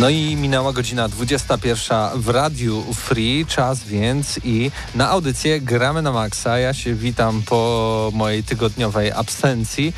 [0.00, 6.12] No i minęła godzina 21 w Radiu Free, czas więc i na audycję Gramy na
[6.12, 6.58] Maxa.
[6.58, 9.92] Ja się witam po mojej tygodniowej absencji.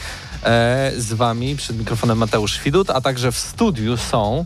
[0.44, 4.44] E, z wami przed mikrofonem Mateusz Widut, a także w studiu są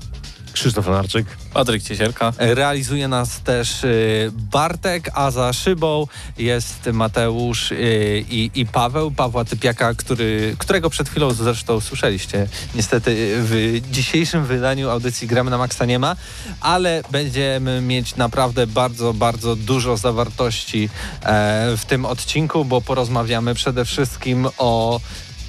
[0.53, 1.27] Krzysztof Narczyk.
[1.55, 2.33] Patryk Ciesielka.
[2.39, 6.07] Realizuje nas też y, Bartek, a za szybą
[6.39, 12.49] jest Mateusz y, i, i Paweł, Pawła Typiaka, który, którego przed chwilą zresztą słyszeliście.
[12.75, 16.17] Niestety w dzisiejszym wydaniu audycji Gramy na Maxa nie ma,
[16.61, 20.89] ale będziemy mieć naprawdę bardzo, bardzo dużo zawartości
[21.23, 25.01] e, w tym odcinku, bo porozmawiamy przede wszystkim o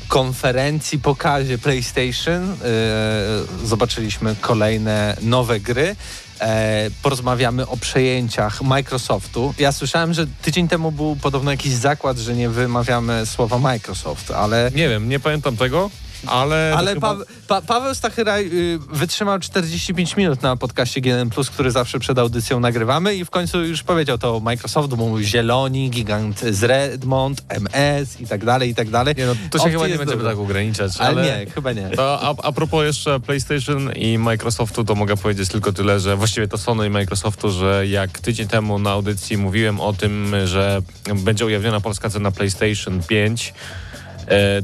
[0.08, 2.56] konferencji, pokazie PlayStation e,
[3.64, 5.96] zobaczyliśmy kolejne nowe gry.
[6.40, 9.54] E, porozmawiamy o przejęciach Microsoftu.
[9.60, 14.72] Ja słyszałem, że tydzień temu był podobno jakiś zakład, że nie wymawiamy słowa Microsoft, ale...
[14.76, 15.90] Nie wiem, nie pamiętam tego.
[16.28, 17.16] Ale, ale chyba...
[17.16, 22.60] pa pa Paweł Stachyraj y, wytrzymał 45 minut na podcaście GNM+, który zawsze przed audycją
[22.60, 28.22] nagrywamy i w końcu już powiedział to Microsoft, bo mówił Zieloni, Gigant z Redmond, MS
[28.22, 29.16] i tak dalej, i tak dalej.
[29.18, 30.30] Nie, no, to się Opcji chyba nie będziemy dużo.
[30.30, 30.92] tak ograniczać.
[31.00, 31.90] Ale, Ale, nie, chyba nie.
[31.90, 36.48] To a, a propos jeszcze PlayStation i Microsoftu, to mogę powiedzieć tylko tyle, że właściwie
[36.48, 40.82] to Sony i Microsoftu, że jak tydzień temu na audycji mówiłem o tym, że
[41.16, 43.83] będzie ujawniona polska cena PlayStation 5, e,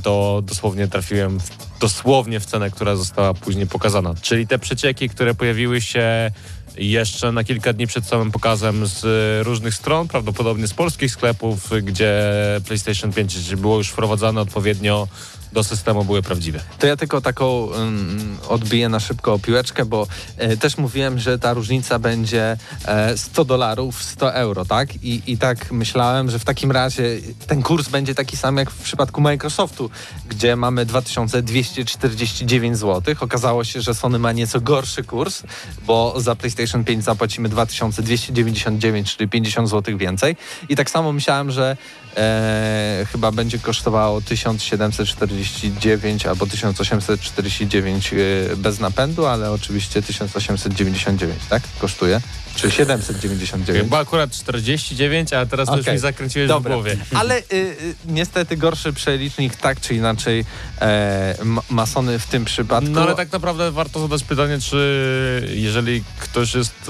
[0.04, 1.50] to dosłownie trafiłem w,
[1.80, 4.16] dosłownie w cenę, która została później pokazana.
[4.22, 6.32] Czyli te przecieki, które pojawiły się
[6.78, 9.06] jeszcze na kilka dni przed samym pokazem z
[9.46, 12.32] różnych stron, prawdopodobnie z polskich sklepów, gdzie
[12.68, 15.08] PlayStation 5 było już wprowadzane odpowiednio
[15.54, 16.60] do systemu, były prawdziwe.
[16.80, 21.54] To ja tylko taką um, odbiję na szybko piłeczkę, bo e, też mówiłem, że ta
[21.54, 25.04] różnica będzie e, 100 dolarów, 100 euro, tak?
[25.04, 27.04] I, I tak myślałem, że w takim razie
[27.48, 29.90] ten kurs będzie taki sam jak w przypadku Microsoftu,
[30.30, 33.16] gdzie mamy 2249 zł.
[33.20, 35.44] Okazało się, że Sony ma nieco gorszy kurs,
[35.86, 40.36] bo za PlayStation 5 zapłacimy 2299, czyli 50 zł więcej.
[40.70, 41.78] I tak samo myślałem, że
[42.18, 48.16] e, chyba będzie kosztowało 1749 albo 1849 e,
[48.56, 51.64] bez napędu, ale oczywiście 1899, tak?
[51.80, 52.22] Kosztuje?
[52.56, 53.84] Czy 799?
[53.84, 56.72] Chyba akurat 49, a teraz to już mi zakręciłeś Dobra.
[56.72, 56.98] w głowie.
[57.20, 60.46] Ale y, y, niestety gorszy przelicznik tak czy inaczej
[60.82, 62.90] e, ma- ma Sony w tym przypadku.
[62.92, 66.90] No ale tak naprawdę warto zadać pytanie, czy jeżeli ktoś jest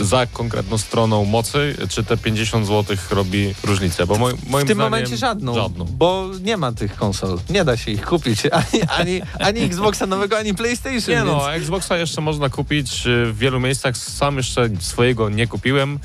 [0.00, 4.06] y, za konkretną stroną mocy, czy te 50 zł robi różnicę?
[4.06, 5.84] Bo moi, moim w tym zdaniem momencie żadną, żadną.
[5.84, 7.38] bo nie ma tych konsol.
[7.50, 8.42] Nie da się ich kupić.
[8.52, 11.14] Ani, ani, ani Xboxa nowego, ani PlayStation.
[11.14, 11.62] Nie no, więc...
[11.62, 13.96] Xboxa jeszcze można kupić y, w wielu miejscach.
[13.96, 15.98] Sam jeszcze swojego nie kupiłem.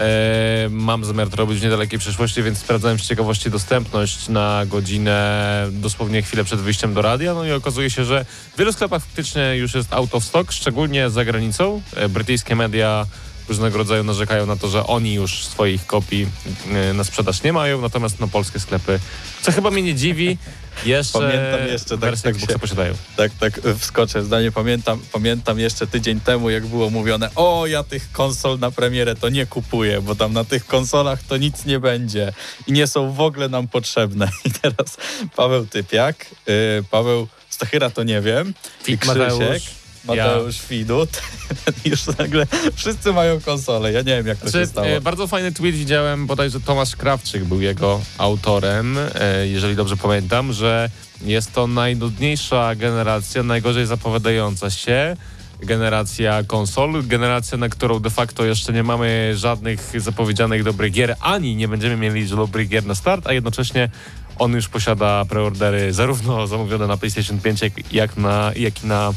[0.00, 5.66] E, mam zamiar to robić w niedalekiej przyszłości, więc sprawdzałem z ciekawości dostępność na godzinę,
[5.72, 7.34] dosłownie chwilę przed wyjściem do radia.
[7.34, 11.10] No i okazuje się, że w wielu sklepach faktycznie już jest out of stock, szczególnie
[11.10, 11.82] za granicą.
[11.96, 13.06] E, brytyjskie media
[13.50, 16.26] różnego rodzaju narzekają na to, że oni już swoich kopii
[16.72, 19.00] e, na sprzedaż nie mają, natomiast no, polskie sklepy,
[19.42, 20.38] co chyba mnie nie dziwi,
[20.84, 22.94] jeszcze, Pamiętam jeszcze, tak- tak Xboxa się- posiadają.
[23.16, 24.52] Tak, tak e, wskoczę zdanie.
[24.52, 29.28] Pamiętam, pamiętam jeszcze tydzień temu, jak było mówione, o ja tych konsol na premierę to
[29.28, 32.32] nie kupuję, bo tam na tych konsolach to nic nie będzie
[32.66, 34.30] i nie są w ogóle nam potrzebne.
[34.44, 34.96] I teraz
[35.36, 38.54] Paweł Typiak, y, Paweł Stachyra to nie wiem,
[38.86, 39.62] i Krzysiek, Mateusz,
[40.04, 41.22] Mateusz Widut.
[41.84, 43.92] Już nagle wszyscy mają konsole.
[43.92, 44.86] Ja nie wiem, jak to Znaczy, się stało.
[44.86, 50.52] e, bardzo fajny tweet widziałem, bodajże Tomasz Krawczyk był jego autorem, e, jeżeli dobrze pamiętam,
[50.52, 50.90] że
[51.22, 55.16] jest to najnudniejsza generacja, najgorzej zapowiadająca się
[55.62, 61.56] generacja konsol, generacja, na którą de facto jeszcze nie mamy żadnych zapowiedzianych dobrych gier, ani
[61.56, 63.90] nie będziemy mieli dobrych gier na start, a jednocześnie
[64.38, 69.12] on już posiada preordery zarówno zamówione na PlayStation 5, jak, jak, na, jak i na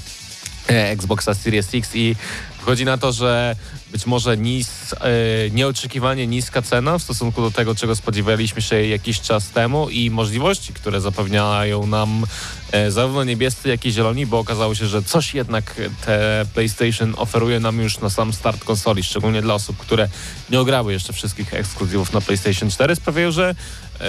[0.97, 2.15] Xboxa Series X i
[2.59, 3.55] wychodzi na to, że
[3.93, 9.21] być może nis, e, nieoczekiwanie niska cena w stosunku do tego, czego spodziewaliśmy się jakiś
[9.21, 12.25] czas temu i możliwości, które zapewniają nam
[12.71, 15.75] e, zarówno niebiescy, jak i zieloni, bo okazało się, że coś jednak
[16.05, 20.09] te PlayStation oferuje nam już na sam start konsoli, szczególnie dla osób, które
[20.49, 23.55] nie ograły jeszcze wszystkich ekskluzywów na PlayStation 4, sprawiają, że
[24.01, 24.05] e,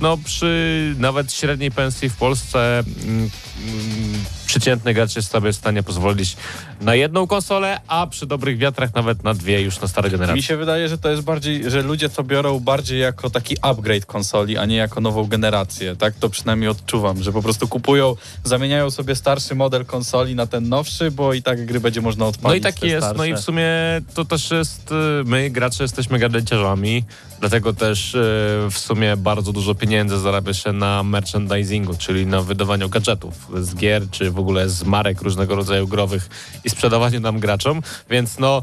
[0.00, 5.82] no przy nawet średniej pensji w Polsce mm, mm, przeciętny gracz jest sobie w stanie
[5.82, 6.36] pozwolić
[6.80, 10.42] na jedną konsolę, a przy dobrych wiatrach nawet na dwie już na stare Mi generacje.
[10.42, 14.58] się wydaje, że to jest bardziej, że ludzie to biorą bardziej jako taki upgrade konsoli,
[14.58, 15.96] a nie jako nową generację.
[15.96, 20.68] Tak to przynajmniej odczuwam, że po prostu kupują, zamieniają sobie starszy model konsoli na ten
[20.68, 22.62] nowszy, bo i tak gry będzie można odpalić.
[22.62, 23.18] No i tak jest, starsze.
[23.18, 23.66] no i w sumie
[24.14, 24.94] to też jest, y,
[25.24, 27.04] my gracze jesteśmy gadżeciarzami,
[27.40, 28.18] dlatego też y,
[28.70, 34.10] w sumie bardzo dużo pieniędzy zarabia się na merchandisingu, czyli na wydawaniu gadżetów z gier,
[34.10, 36.28] czy w ogóle z marek różnego rodzaju growych
[36.64, 38.62] i sprzedawaniu nam graczom, więc no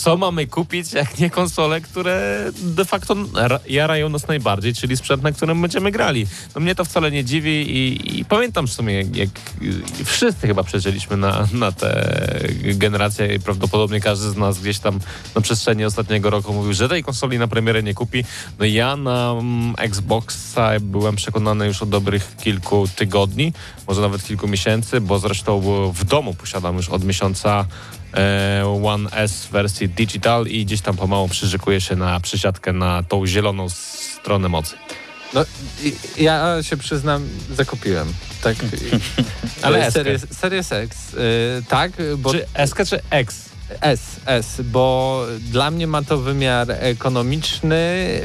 [0.00, 5.22] co mamy kupić, jak nie konsole, które de facto ra- jarają nas najbardziej, czyli sprzęt,
[5.22, 6.26] na którym będziemy grali.
[6.54, 9.28] No mnie to wcale nie dziwi i, i pamiętam w sumie, jak, jak
[10.04, 12.20] wszyscy chyba przeżyliśmy na, na tę
[12.62, 15.00] generację i prawdopodobnie każdy z nas gdzieś tam
[15.34, 18.24] na przestrzeni ostatniego roku mówił, że tej konsoli na premierę nie kupi.
[18.58, 23.52] No ja na mm, Xboxa byłem przekonany już od dobrych kilku tygodni,
[23.88, 25.60] może nawet kilku miesięcy, bo zresztą
[25.92, 27.66] w domu posiadam już od miesiąca
[28.14, 33.26] e, One S wersji digital i gdzieś tam pomału przyrzekuje się na przysiadkę na tą
[33.26, 34.76] zieloną stronę mocy.
[35.34, 35.44] No,
[36.16, 38.12] ja się przyznam, zakupiłem.
[38.42, 38.56] Tak.
[39.62, 39.92] Ale.
[39.92, 41.18] Series, Series X, y,
[41.68, 43.50] tak, bo Czy SK czy X?
[43.80, 48.20] S, S, bo dla mnie ma to wymiar ekonomiczny.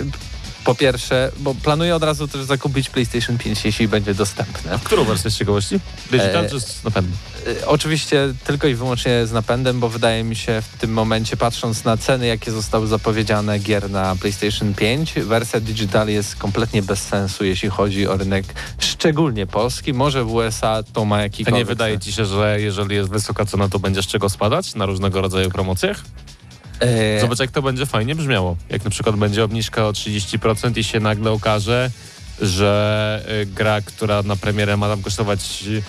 [0.66, 4.80] Po pierwsze, bo planuję od razu też zakupić PlayStation 5, jeśli będzie dostępne.
[4.84, 5.80] Którą wersję z ciekawości?
[6.12, 7.14] Digital E, czy z napędem?
[7.48, 11.84] Y, Oczywiście tylko i wyłącznie z napędem, bo wydaje mi się w tym momencie, patrząc
[11.84, 17.46] na ceny, jakie zostały zapowiedziane gier na PlayStation 5, wersja digital jest kompletnie bez sensu,
[17.46, 18.46] jeśli chodzi o rynek,
[18.80, 19.94] szczególnie polski.
[19.94, 21.60] Może w USA to ma A jakikolwiek...
[21.60, 24.86] nie wydaje ci się, że jeżeli jest wysoka cena, to będzie z czego spadać na
[24.86, 26.04] różnego rodzaju promocjach?
[26.80, 28.58] E, Zobacz, jak to będzie fajnie brzmiało.
[28.70, 31.92] Jak na przykład będzie obniżka o 30% i się nagle okaże,
[32.42, 35.84] że y, gra, która na premierę ma tam kosztować y,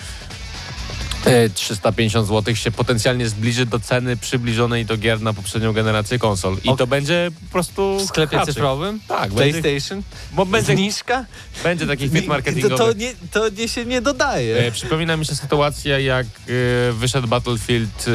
[1.53, 6.57] 350 zł, się potencjalnie zbliży do ceny przybliżonej do gier na poprzednią generację konsol.
[6.63, 8.55] I to będzie po prostu w sklepie haczyk.
[8.55, 8.99] cyfrowym?
[9.07, 10.03] Tak, będzie, PlayStation?
[10.33, 11.25] bo będzie, Zniżka?
[11.63, 12.77] będzie taki fit to, marketingowy.
[12.77, 14.57] to, nie, to nie się nie dodaje.
[14.57, 18.05] E, przypomina mi się sytuacja, jak e, wyszedł Battlefield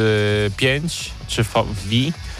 [0.47, 2.32] e, 5 czy V, v, e,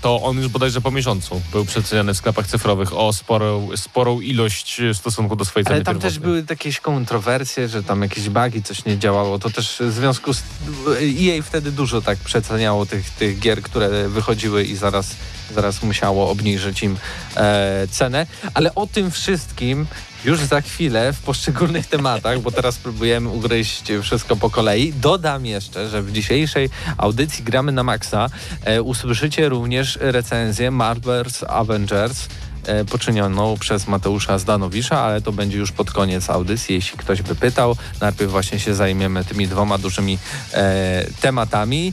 [0.00, 4.80] to on już bodajże po miesiącu był przeceniany w sklepach cyfrowych o sporą, sporą ilość
[4.94, 6.30] w stosunku do swojej ceny Ale tam też pierwotnej.
[6.30, 9.38] były jakieś kontrowersje, że tam jakieś bugi, coś nie działało.
[9.38, 10.42] To też w związku z...
[10.88, 15.16] EA wtedy dużo tak przeceniało tych, tych gier, które wychodziły i zaraz,
[15.54, 16.96] zaraz musiało obniżyć im
[17.36, 18.26] e, cenę.
[18.54, 19.86] Ale o tym wszystkim
[20.24, 24.92] już za chwilę w poszczególnych tematach, bo teraz próbujemy ugryźć wszystko po kolei.
[24.92, 28.30] Dodam jeszcze, że w dzisiejszej audycji Gramy na Maxa
[28.64, 32.28] e, usłyszycie również recenzję Marvel's Avengers
[32.64, 37.34] e, poczynioną przez Mateusza Zdanowisza, ale to będzie już pod koniec audycji, jeśli ktoś by
[37.34, 37.76] pytał.
[38.00, 40.18] Najpierw właśnie się zajmiemy tymi dwoma dużymi
[40.52, 41.92] e, tematami.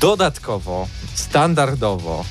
[0.00, 2.24] Dodatkowo, standardowo,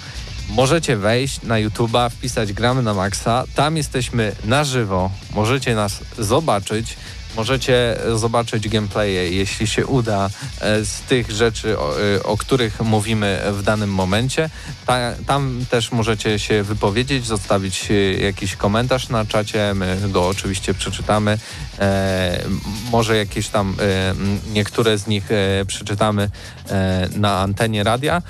[0.50, 3.44] możecie wejść na YouTube'a, wpisać Gramy na Maxa.
[3.56, 5.12] Tam jesteśmy na żywo.
[5.36, 6.96] Możecie nas zobaczyć.
[7.36, 10.30] Możecie zobaczyć gameplaye, jeśli się uda,
[10.62, 14.50] e, z tych rzeczy, o, e, o których mówimy w danym momencie.
[14.86, 20.74] Ta, tam też możecie się wypowiedzieć, zostawić e, jakiś komentarz na czacie, my go oczywiście
[20.74, 21.38] przeczytamy.
[21.80, 22.44] E,
[22.92, 24.14] może jakieś tam e,
[24.54, 26.30] niektóre z nich e, przeczytamy
[27.16, 28.22] na antenie radia.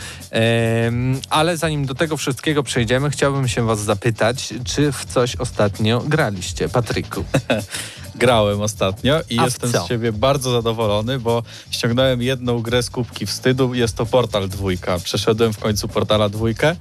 [1.29, 6.69] Ale zanim do tego wszystkiego przejdziemy, chciałbym się was zapytać, czy w coś ostatnio graliście,
[6.69, 7.23] Patryku?
[8.15, 13.25] Grałem ostatnio i A jestem z siebie bardzo zadowolony, bo ściągnąłem jedną grę z kubki
[13.25, 13.73] wstydu.
[13.73, 14.99] Jest to Portal dwójka.
[14.99, 16.75] Przeszedłem w końcu Portala dwójkę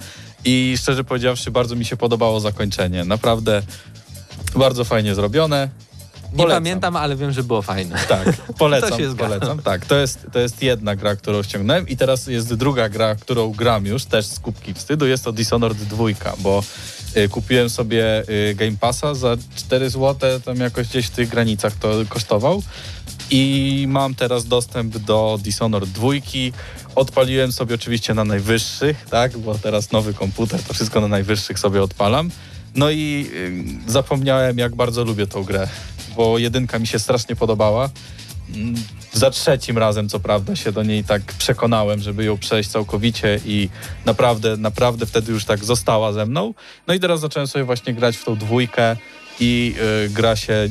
[0.45, 3.05] i szczerze powiedziawszy bardzo mi się podobało zakończenie.
[3.05, 3.63] Naprawdę
[4.57, 5.69] bardzo fajnie zrobione.
[6.33, 6.63] Nie Polecam.
[6.63, 7.99] pamiętam, ale wiem, że było fajne.
[8.09, 9.63] Tak, polecam, To się polecam.
[9.63, 13.53] Tak, to jest, to jest jedna gra, którą ściągnąłem i teraz jest druga gra, którą
[13.53, 15.07] gram już, też z kubki wstydu.
[15.07, 16.05] Jest to Dishonored 2,
[16.39, 16.63] bo
[17.31, 21.93] kupiłem sobie y, Game Passa za 4 zł, tam jakoś gdzieś w tych granicach to
[22.09, 22.63] kosztował.
[23.31, 26.09] I mam teraz dostęp do Dishonored 2.
[26.95, 31.83] Odpaliłem sobie oczywiście na najwyższych, tak, bo teraz nowy komputer, to wszystko na najwyższych sobie
[31.83, 32.31] odpalam.
[32.75, 33.31] No i
[33.87, 35.69] y, zapomniałem, jak bardzo lubię tą grę,
[36.17, 37.91] bo jedynka mi się strasznie podobała
[39.13, 43.69] za trzecim razem, co prawda, się do niej tak przekonałem, żeby ją przejść całkowicie i
[44.05, 46.55] naprawdę, naprawdę wtedy już tak została ze mną.
[46.87, 48.97] No i teraz zacząłem sobie właśnie grać w tą dwójkę
[49.41, 49.75] i
[50.07, 50.69] y, gra się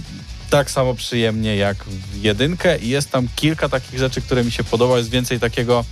[0.49, 4.63] tak samo przyjemnie jak w jedynkę i jest tam kilka takich rzeczy, które mi się
[4.63, 4.97] podoba.
[4.97, 5.85] Jest więcej takiego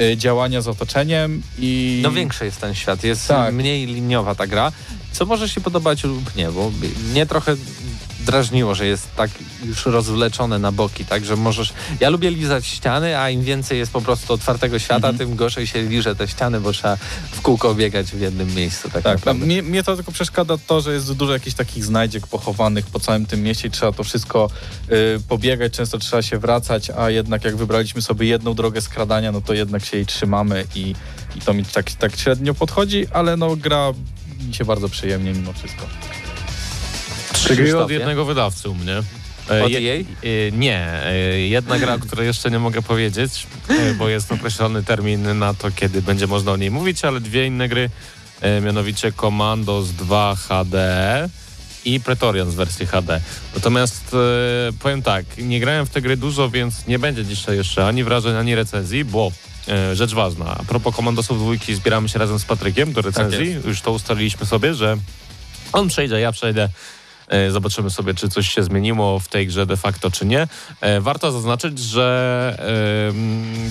[0.00, 2.00] y, działania z otoczeniem i...
[2.02, 3.54] No większy jest ten świat, jest Tak.
[3.54, 4.72] mniej liniowa ta gra,
[5.12, 6.72] co może się podobać lub nie, bo
[7.10, 7.56] mnie trochę
[8.26, 9.30] drażniło, że jest tak
[9.64, 11.72] już rozwleczone na boki, tak, że możesz...
[12.00, 15.18] Ja lubię lizać ściany, a im więcej jest po prostu otwartego świata, Mhm.
[15.18, 16.96] tym gorzej się liże te ściany, bo trzeba
[17.32, 20.92] w kółko biegać w jednym miejscu, tak, Tak, mnie, mnie to tylko przeszkadza to, że
[20.92, 24.50] jest dużo jakichś takich znajdziek pochowanych po całym tym mieście i trzeba to wszystko
[24.90, 29.40] y, pobiegać, często trzeba się wracać, a jednak jak wybraliśmy sobie jedną drogę skradania, no
[29.40, 30.94] to jednak się jej trzymamy i,
[31.36, 33.92] i to mi tak, tak średnio podchodzi, ale no gra
[34.48, 35.86] mi się bardzo przyjemnie mimo wszystko.
[37.54, 37.94] Gry od Krzysztofie?
[37.94, 39.02] jednego wydawcy u mnie.
[39.50, 40.00] E, Od je- EA?
[40.00, 43.46] e, Nie, e, jedna gra, o której jeszcze nie mogę powiedzieć,
[43.98, 47.68] bo jest określony termin na to, kiedy będzie można o niej mówić, ale dwie inne
[47.68, 47.90] gry,
[48.62, 51.28] mianowicie Commandos 2 HD
[51.84, 53.20] i Praetorian z wersji HD.
[53.54, 54.16] Natomiast
[54.78, 58.36] powiem tak, nie grałem w te gry dużo, więc nie będzie dzisiaj jeszcze ani wrażeń,
[58.36, 59.32] ani recenzji, bo
[59.92, 63.66] rzecz ważna, a propos Kommandosów dwójki zbieramy się razem z Patrykiem do recenzji, jest.
[63.66, 64.96] już to ustaliliśmy sobie, że
[65.72, 66.68] on przejdzie, ja przejdę.
[67.28, 70.48] E, Zobaczymy sobie, czy coś się zmieniło w tej grze de facto, czy nie.
[70.80, 72.06] E, Warto zaznaczyć, że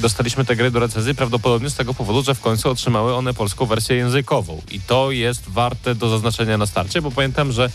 [0.02, 3.66] dostaliśmy te gry do recenzji prawdopodobnie z tego powodu, że w końcu otrzymały one polską
[3.66, 4.62] wersję językową.
[4.72, 7.70] I to jest warte do zaznaczenia na starcie, bo pamiętam, że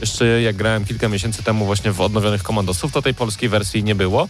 [0.00, 3.94] jeszcze jak grałem kilka miesięcy temu właśnie w odnowionych Komandosów, to tej polskiej wersji nie
[3.94, 4.28] było.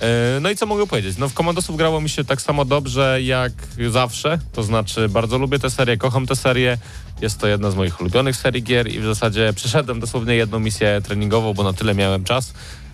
[0.00, 1.16] E, No i co mogę powiedzieć?
[1.18, 3.52] No w Komandosów grało mi się tak samo dobrze jak
[3.90, 6.78] zawsze, to znaczy bardzo lubię tę serię, kocham tę serię.
[7.20, 11.00] Jest to jedna z moich ulubionych serii gier i w zasadzie przeszedłem dosłownie jedną misję
[11.04, 12.52] treningową, bo na tyle miałem czas.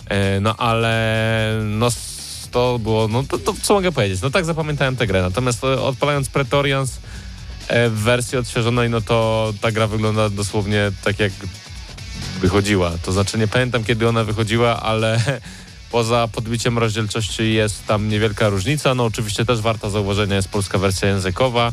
[0.08, 1.88] E, No ale no
[2.50, 4.22] to było, no to, to co mogę powiedzieć?
[4.22, 5.22] No tak zapamiętałem tę grę.
[5.22, 6.98] Natomiast e, odpalając Pretorians
[7.70, 11.32] w wersji odświeżonej, no to ta gra wygląda dosłownie tak jak
[12.40, 12.92] wychodziła.
[13.02, 15.20] To znaczy nie pamiętam kiedy ona wychodziła, ale
[15.90, 18.94] poza podbiciem rozdzielczości jest tam niewielka różnica.
[18.94, 21.72] No oczywiście też warta zauważenia jest polska wersja językowa.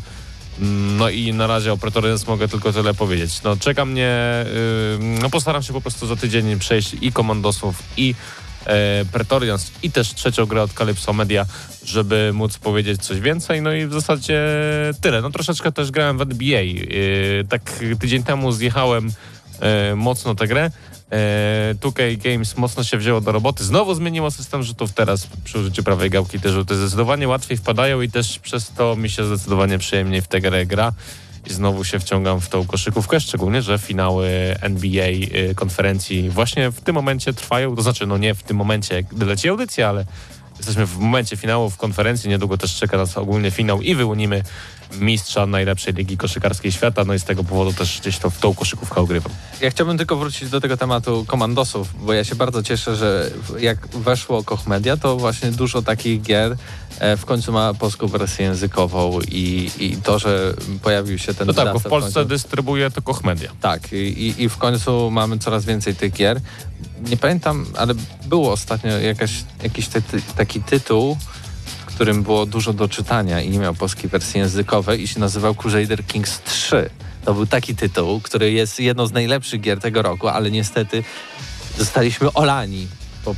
[0.60, 3.43] Mm, No i na razie o Pretorians mogę tylko tyle powiedzieć.
[3.43, 4.12] No czeka mnie,
[5.00, 8.15] yy, no postaram się po prostu za tydzień przejść i Komandosów i
[8.65, 11.46] e, Pretorians i też trzecią grę od Calypso Media,
[11.86, 13.62] żeby móc powiedzieć coś więcej.
[13.62, 14.41] No i w zasadzie
[15.01, 15.22] tyle.
[15.22, 16.62] No troszeczkę też grałem w NBA.
[16.62, 17.62] Yy, tak
[18.00, 19.12] tydzień temu zjechałem
[19.95, 20.71] mocno tę grę.
[21.11, 23.63] E, 2K Games mocno się wzięło do roboty.
[23.63, 24.93] Znowu zmieniło system rzutów.
[24.93, 29.09] Teraz przy użyciu prawej gałki te rzuty zdecydowanie łatwiej wpadają i też przez to mi
[29.09, 30.93] się zdecydowanie przyjemniej w tę grę gra.
[31.47, 34.27] I znowu się wciągam w tą koszykówkę, szczególnie, że finały
[34.61, 37.75] NBA y, konferencji właśnie w tym momencie trwają.
[37.75, 40.05] To znaczy, no nie w tym momencie, gdy leci audycja, ale
[40.57, 42.29] jesteśmy w momencie finałów konferencji.
[42.29, 44.43] Niedługo też czeka nas ogólny finał i wyłonimy
[45.00, 47.03] mistrza najlepszej ligi koszykarskiej świata.
[47.03, 49.31] No i z tego powodu też gdzieś to w tą koszykówkę ogrywam.
[49.62, 53.62] Ja chciałbym tylko wrócić do tego tematu komandosów, bo ja się bardzo cieszę, że w-
[53.62, 56.55] jak weszło Koch Media, to właśnie dużo takich gier
[57.00, 61.53] e, w końcu ma polską wersję językową i, i to, że pojawił się ten No
[61.53, 62.29] tak, bo w Polsce końcu.
[62.29, 63.51] dystrybuuje to Koch Media.
[63.62, 66.41] Tak, i, i- w końcu mamy coraz więcej tych gier.
[67.10, 67.93] Nie pamiętam, ale
[68.25, 69.31] było ostatnio jakaś,
[69.63, 70.01] jakiś ty,
[70.36, 71.40] taki tytuł, w
[72.01, 76.05] którym było dużo do czytania i nie miał polskiej wersji językowej i się nazywał Crusader
[76.05, 76.89] Kings 3.
[77.25, 81.03] To był taki tytuł, który jest jedną z najlepszych gier tego roku, ale niestety
[81.77, 82.88] zostaliśmy olani.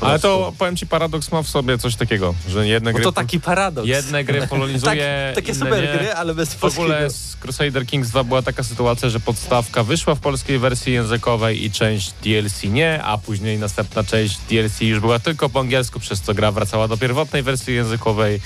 [0.01, 3.11] Ale to powiem ci, paradoks ma w sobie coś takiego, że jedne Bo gry, to
[3.11, 3.87] taki paradoks.
[3.87, 5.93] jedne gry polonizuje, tak, takie inne super nie.
[5.99, 6.83] gry, ale bez W polskiego.
[6.85, 11.65] ogóle z Crusader Kings 2 była taka sytuacja, że podstawka wyszła w polskiej wersji językowej
[11.65, 16.21] i część DLC nie, a później następna część DLC już była tylko po angielsku, przez
[16.21, 18.39] co gra wracała do pierwotnej wersji językowej.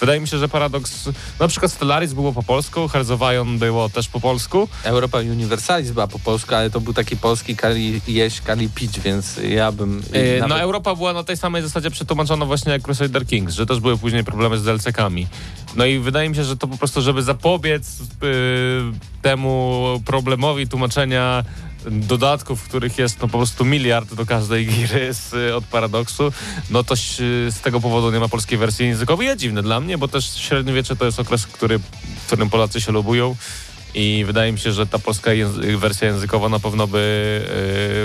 [0.00, 1.08] Wydaje mi się, że paradoks...
[1.40, 2.88] Na przykład Stellaris było po polsku,
[3.34, 4.68] Iron było też po polsku.
[4.84, 9.36] Europa Universalis była po polsku, ale to był taki polski kali jeść, kali pić, więc
[9.48, 10.02] ja bym...
[10.12, 13.66] Yy, nawet- No Europa była na tej samej zasadzie przetłumaczona właśnie jak Crusader Kings, że
[13.66, 15.26] też były później problemy z DLC-kami.
[15.76, 18.06] No i wydaje mi się, że to po prostu, żeby zapobiec yy,
[19.22, 21.44] temu problemowi tłumaczenia
[21.90, 26.32] dodatków, których jest no po prostu miliard do każdej gry z, od Paradoksu,
[26.70, 29.26] no to z tego powodu nie ma polskiej wersji językowej.
[29.26, 32.92] Jest dziwne dla mnie, bo też średniowiecze to jest okres, który, w którym Polacy się
[32.92, 33.36] lubują
[33.94, 36.98] i wydaje mi się, że ta polska języ- wersja językowa na pewno by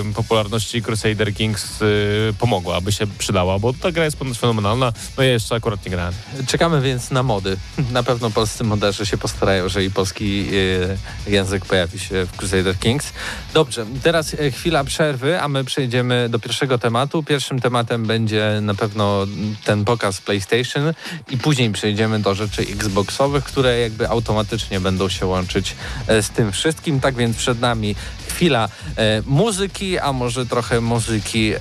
[0.09, 4.93] y, popularności Crusader Kings y, pomogła, aby się przydała, bo ta gra jest ponoć fenomenalna,
[5.17, 6.13] no ja jeszcze akurat nie grałem.
[6.47, 7.57] Czekamy więc na mody.
[7.91, 10.45] Na pewno polscy moderzy się postarają, że i polski
[11.27, 13.13] e, język pojawi się w Crusader Kings.
[13.53, 17.23] Dobrze, teraz chwila przerwy, a my przejdziemy do pierwszego tematu.
[17.23, 19.27] Pierwszym tematem będzie na pewno
[19.65, 20.93] ten pokaz PlayStation
[21.29, 25.75] i później przejdziemy do rzeczy Xboxowych, które jakby automatycznie będą się łączyć
[26.07, 26.99] z tym wszystkim.
[26.99, 27.95] Tak więc przed nami
[28.27, 31.59] chwila e, muzyki, a może trochę muzyki e,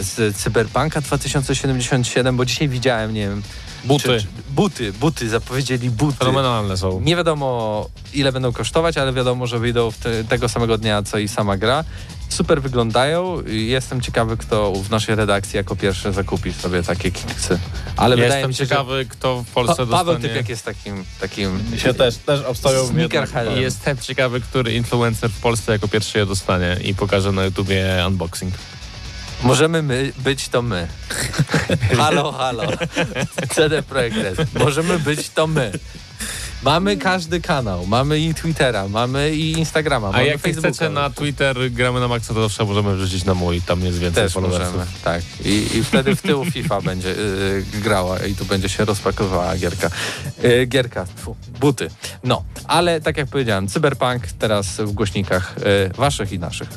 [0.00, 3.42] z Cyberpunka 2077, bo dzisiaj widziałem, nie wiem,
[3.84, 4.02] Buty.
[4.04, 6.18] czy, czy, buty, buty, zapowiedzieli buty.
[6.18, 7.00] Fenomenalne są.
[7.00, 11.28] Nie wiadomo ile będą kosztować, ale wiadomo, że wyjdą te, tego samego dnia, co i
[11.28, 11.84] sama gra.
[12.28, 13.42] Super wyglądają.
[13.46, 17.58] Jestem ciekawy, kto w naszej redakcji jako pierwszy zakupi sobie takie kiksy.
[17.96, 20.34] Ale wydaje Jestem mi się, ciekawy, kto w że Polsce pa Paweł dostanie...
[20.34, 22.96] Typiak jest takim, takim Się też, też obstawiał w.
[23.56, 28.54] Jestem ciekawy, który influencer w Polsce jako pierwszy je dostanie i pokaże na YouTubie unboxing.
[29.42, 30.88] Możemy my, być to my.
[31.98, 32.62] halo, halo.
[33.54, 34.54] CD Projekt.
[34.54, 35.72] Możemy być to my.
[36.66, 40.68] Mamy każdy kanał, mamy i Twittera, mamy i Instagrama, A mamy jak Facebooka.
[40.68, 44.24] chcecie na Twitter gramy na maksa, to zawsze możemy wrzucić na mój, tam jest więcej
[44.24, 44.74] Też followersów.
[44.76, 45.22] możemy, tak.
[45.44, 49.90] I, I wtedy w tył FIFA będzie y, grała i tu będzie się rozpakowała gierka.
[50.44, 51.88] Y, gierka, tfu, buty.
[52.24, 56.68] No, ale tak jak powiedziałem, Cyberpunk teraz w głośnikach y, waszych i naszych.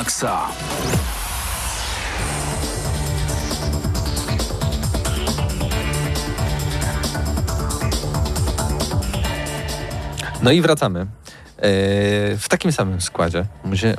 [0.00, 0.48] Maksa.
[10.42, 11.19] No i wracamy.
[11.60, 13.44] E, W takim samym składzie.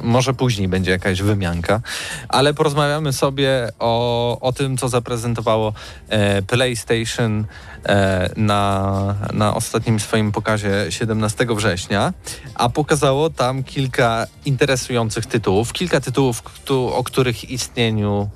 [0.02, 1.82] Może- później będzie jakaś wymianka,
[2.30, 5.74] ale porozmawiamy sobie o, o tym, co zaprezentowało
[6.10, 7.46] e, PlayStation
[7.86, 12.14] e, na, na ostatnim swoim pokazie 17 września,
[12.56, 18.30] a pokazało tam kilka interesujących tytułów, kilka tytułów, o których istnieniu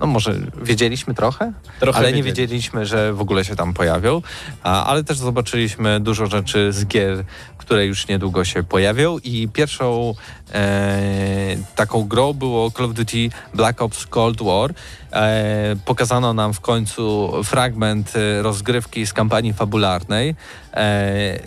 [0.00, 2.32] no może wiedzieliśmy trochę, Trochę ale nie wiedzieli.
[2.32, 4.22] wiedzieliśmy, że w ogóle się tam pojawią,
[4.62, 7.24] a, ale też zobaczyliśmy dużo rzeczy z gier,
[7.58, 10.14] które już niedługo się pojawią i pierwszą
[10.52, 14.70] e, taką grą było Call of Duty Black Ops Cold War.
[15.12, 20.34] E, pokazano nam w końcu fragment e, rozgrywki z kampanii fabularnej.
[20.74, 21.38] E,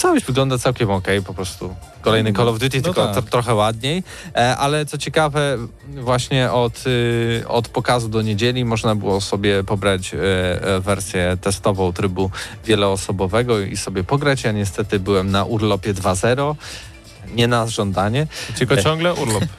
[0.00, 1.74] Całość wygląda całkiem ok, po prostu.
[2.00, 3.24] Kolejny Call of Duty, No tylko tak.
[3.24, 4.02] trochę ładniej.
[4.36, 5.56] E, ale co ciekawe,
[5.88, 10.18] właśnie od, y, od pokazu do niedzieli można było sobie pobrać e,
[10.76, 12.30] e, wersję testową trybu
[12.64, 14.44] wieloosobowego i sobie pograć.
[14.44, 16.54] Ja niestety byłem na urlopie 2.0.
[17.34, 18.26] Nie na żądanie,
[18.58, 19.44] Tylko ciągle urlop.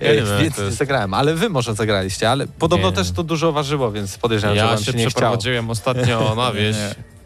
[0.00, 0.26] Ja nie wiem,
[0.66, 2.96] nie zagrałem, ale wy może zagraliście, ale podobno Nie.
[2.96, 5.10] też to dużo ważyło, więc podejrzewam, że Ja wam się się nie chciało.
[5.10, 6.76] przeprowadziłem ostatnio na wieś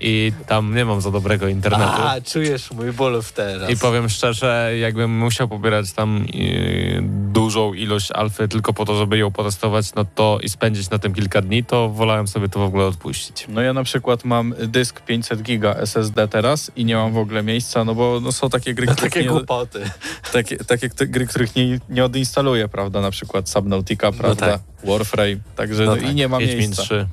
[0.07, 2.03] i tam nie mam za dobrego internetu.
[2.03, 3.71] A, czujesz mój ból teraz.
[3.71, 9.19] I powiem szczerze, jakbym musiał pobierać tam yy, dużą ilość alfy tylko po to, żeby
[9.19, 12.63] ją potestować, no to i spędzić na tym kilka dni, to wolałem sobie to w
[12.63, 13.47] ogóle odpuścić.
[13.49, 17.43] No ja na przykład mam dysk 500 giga SSD teraz i nie mam w ogóle
[17.43, 19.91] miejsca, no bo no są takie gry, których Takie nie, głupoty.
[20.33, 23.01] takie, takie gry, których nie, nie odinstaluję, prawda?
[23.01, 24.47] Na przykład Subnautica, prawda?
[24.47, 24.61] tak.
[24.85, 26.83] Warframe, także No no tak, i nie ma Wiedźmin miejsca.
[26.83, 27.07] 3.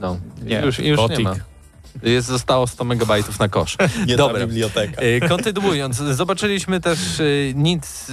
[0.00, 1.34] No, Nie, już, już nie ma.
[2.02, 3.76] Jest, zostało 100 megabajtów na kosz.
[4.06, 4.46] Nie Dobra.
[4.46, 5.02] biblioteka.
[5.02, 8.12] E, Kontynuując, zobaczyliśmy też e, nic, e,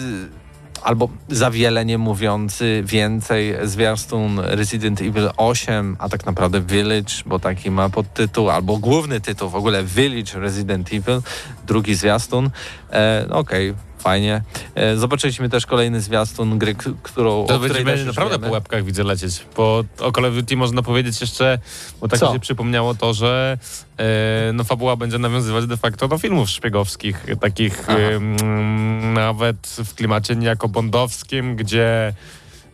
[0.84, 7.14] albo za wiele nie mówiąc, e, więcej zwiastun Resident Evil 8, a tak naprawdę Village,
[7.26, 11.22] bo taki ma podtytuł, albo główny tytuł w ogóle Village Resident Evil,
[11.68, 12.50] drugi zwiastun.
[12.92, 14.42] E, no Okej, fajnie.
[14.76, 18.48] E, zobaczyliśmy też kolejny zwiastun gry, którą To będziemy naprawdę wiemy.
[18.48, 21.60] po łebkach widzę lecieć, bo o Call of Duty można powiedzieć jeszcze,
[22.02, 22.28] bo tak Co?
[22.28, 23.58] mi się przypomniało to, że
[23.98, 30.36] e, no fabuła będzie nawiązywać de facto do filmów szpiegowskich, takich em, nawet w klimacie
[30.36, 32.14] niejako bondowskim, gdzie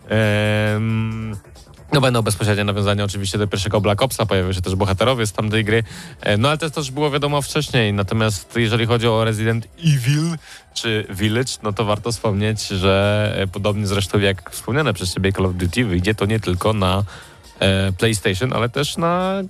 [0.10, 1.36] em,
[1.94, 5.66] no będą bezpośrednie nawiązania oczywiście do pierwszego Black Opsa, pojawią się też bohaterowie z tamtej
[5.66, 5.84] gry,
[6.22, 10.38] e, no ale to też było wiadomo wcześniej, natomiast jeżeli chodzi o Resident Evil
[10.74, 15.46] czy Village, no to warto wspomnieć, że e, podobnie zresztą jak wspomniane przez ciebie Call
[15.46, 17.04] of Duty wyjdzie to nie tylko na
[17.98, 19.42] PlayStation, ale też na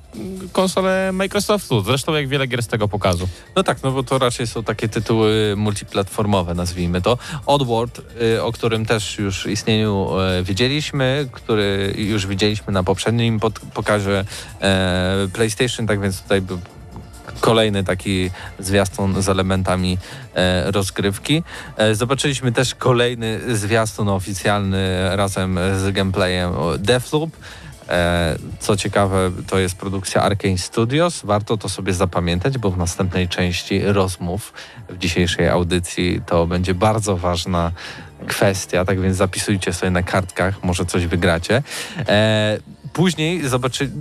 [0.52, 3.28] konsolę Microsoftu, zresztą jak wiele gier z tego pokazu.
[3.56, 7.17] No tak, no bo to raczej są takie tytuły multiplatformowe, nazwijmy to.
[7.45, 13.39] Oddworld, y, o którym też już istnieniu e, wiedzieliśmy, który już widzieliśmy na poprzednim
[13.74, 14.26] pokazie
[14.62, 16.60] e, PlayStation, tak więc tutaj był
[17.39, 19.98] kolejny taki zwiastun z elementami
[20.36, 21.43] e, rozgrywki.
[21.78, 27.30] E, zobaczyliśmy też kolejny zwiastun oficjalny razem z gameplayem Deathloop.
[27.89, 31.21] E, Co ciekawe, to jest produkcja Arkane Studios.
[31.23, 34.54] Warto to sobie zapamiętać, bo w następnej części rozmów
[34.89, 37.71] w dzisiejszej audycji to będzie bardzo ważna
[38.28, 41.63] kwestia, tak więc zapisujcie sobie na kartkach, może coś wygracie.
[42.08, 42.60] E,
[42.93, 43.91] później zobaczy...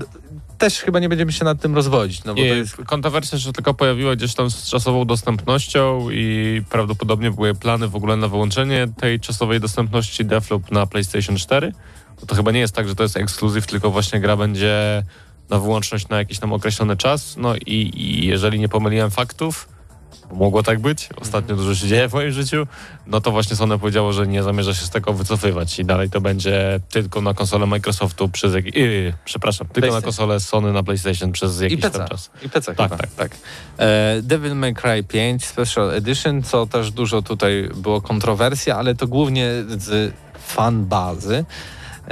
[0.58, 3.74] Też chyba nie będziemy się nad tym rozwodzić, no bo to jest Kontrowersja się tylko
[3.74, 9.20] pojawiła gdzieś tam z czasową dostępnością i prawdopodobnie były plany w ogóle na wyłączenie tej
[9.20, 11.72] czasowej dostępności Deathloop na PlayStation 4.
[12.20, 15.02] Bo to chyba nie jest tak, że to jest ekskluzyw, tylko właśnie gra będzie
[15.50, 17.36] na wyłączność na jakiś tam określony czas.
[17.36, 19.68] No i, i jeżeli nie pomyliłem faktów,
[20.30, 22.66] bo mogło tak być, ostatnio dużo się dzieje w moim życiu,
[23.06, 26.20] no to właśnie Sony powiedziało, że nie zamierza się z tego wycofywać i dalej to
[26.20, 28.74] będzie tylko na konsolę Microsoftu przez jakiś...
[28.74, 31.98] Yy, przepraszam, tylko na konsolę Sony na PlayStation przez I jakiś PC.
[31.98, 32.30] tam czas.
[32.42, 33.02] I PC Tak, chyba.
[33.02, 33.14] tak.
[33.14, 33.32] tak.
[33.78, 39.06] E, Devil May Cry 5 Special Edition, co też dużo tutaj było kontrowersji, ale to
[39.06, 40.14] głównie z
[40.46, 41.44] fan bazy.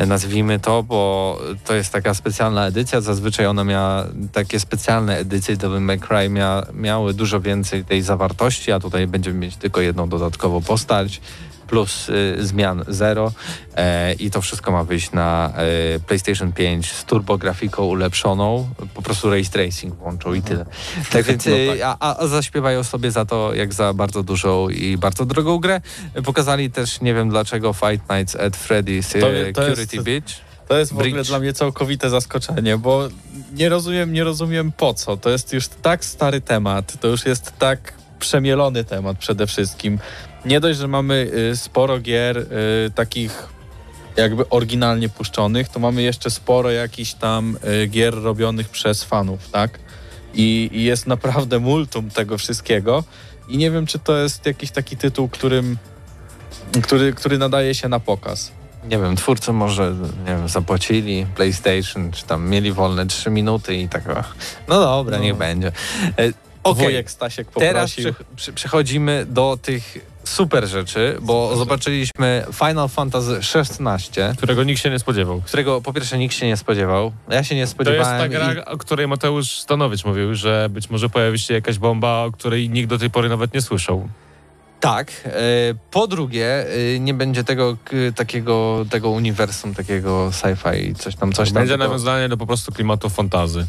[0.06, 3.00] Nazwijmy to, bo to jest taka specjalna edycja.
[3.00, 8.72] Zazwyczaj ona miała takie specjalne edycje Devil May Cry mia, miały dużo więcej tej zawartości,
[8.72, 11.20] a tutaj będziemy mieć tylko jedną dodatkową postać
[11.68, 13.33] plus y, zmian zero
[13.76, 19.31] e, i to wszystko ma wyjść na e, PlayStation 5 z turbografiką ulepszoną, po prostu
[19.31, 20.66] ray tracing włączą i tyle.
[21.12, 24.68] Tak więc, No y, a, a a zaśpiewają sobie za to jak za bardzo dużą
[24.68, 25.81] i bardzo drogą grę.
[26.24, 30.46] Pokazali też, nie wiem dlaczego, Fight Nights at Freddy's To- e, to jest- Security Beach.
[30.68, 31.26] To jest w ogóle Bridge.
[31.29, 33.09] dla mnie całkowite zaskoczenie, bo
[33.52, 35.16] nie rozumiem, nie rozumiem po co.
[35.16, 39.98] To jest już tak stary temat, to już jest tak przemielony temat przede wszystkim.
[40.44, 42.46] Nie dość, że mamy y, sporo gier y,
[42.94, 43.48] takich
[44.16, 49.79] jakby oryginalnie puszczonych, to mamy jeszcze sporo jakichś tam y, gier robionych przez fanów, tak?
[50.35, 53.05] I, I jest naprawdę multum tego wszystkiego.
[53.48, 55.76] I nie wiem, czy to jest jakiś taki tytuł, którym,
[56.83, 58.52] który, który nadaje się na pokaz.
[58.90, 59.94] Nie wiem, twórcy może,
[60.26, 64.05] nie wiem, zapłacili PlayStation, czy tam mieli wolne 3 minuty i tak,
[64.68, 65.22] no dobra, No.
[65.22, 65.72] niech będzie.
[66.74, 68.14] Wujek Stasiek teraz poprosił.
[68.14, 74.90] przy, przy, przechodzimy do tych super rzeczy, bo zobaczyliśmy Final Fantasy XVI, Którego nikt się
[74.90, 75.42] nie spodziewał.
[75.42, 77.12] którego po pierwsze nikt się nie spodziewał.
[77.31, 78.18] Ja się nie To jest spodziewałem.
[78.20, 82.24] ta gra, i- o której Mateusz Stanowicz mówił, że być może pojawi się jakaś bomba,
[82.24, 84.09] o której nikt do tej pory nawet nie słyszał.
[84.81, 85.12] Tak.
[85.24, 85.31] E,
[85.90, 87.76] po drugie, e, nie będzie tego
[88.16, 91.55] takiego tego uniwersum, takiego sci-fi, coś tam, coś tam.
[91.62, 93.66] Będzie nawiązanie do po prostu klimatu fantazy.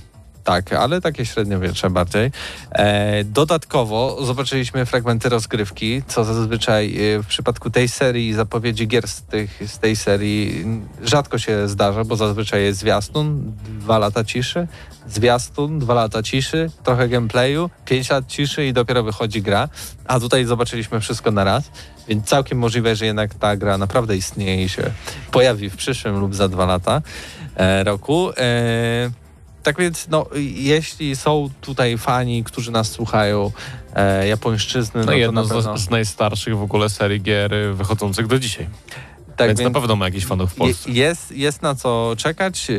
[0.47, 2.31] Tak, ale takie średniowiecze bardziej.
[2.71, 9.21] E, dodatkowo zobaczyliśmy fragmenty rozgrywki, co zazwyczaj e, w przypadku tej serii, zapowiedzi gier z,
[9.21, 10.65] tych, z tej serii
[11.03, 14.67] rzadko się zdarza, bo zazwyczaj jest zwiastun, dwa lata ciszy,
[15.07, 19.69] zwiastun, dwa lata ciszy, trochę gameplayu, pięć lat ciszy i dopiero wychodzi gra.
[20.05, 21.71] A tutaj zobaczyliśmy wszystko na raz,
[22.07, 24.83] więc całkiem możliwe, że jednak ta gra naprawdę istnieje i się
[25.31, 27.01] pojawi w przyszłym lub za dwa lata
[27.55, 28.29] e, roku.
[28.37, 29.26] E,
[29.67, 30.25] tak więc, no,
[30.55, 33.51] jeśli są tutaj fani, którzy nas słuchają,
[33.95, 37.53] e, japońszczyzny, no, No to jedno na pewno, z, z najstarszych w ogóle serii gier
[37.53, 38.67] y, wychodzących do dzisiaj.
[39.37, 40.89] tak, więc, więc na pewno ma jakiś fanów w Polsce.
[40.91, 42.67] je, jest, jest na co czekać.
[42.69, 42.73] E,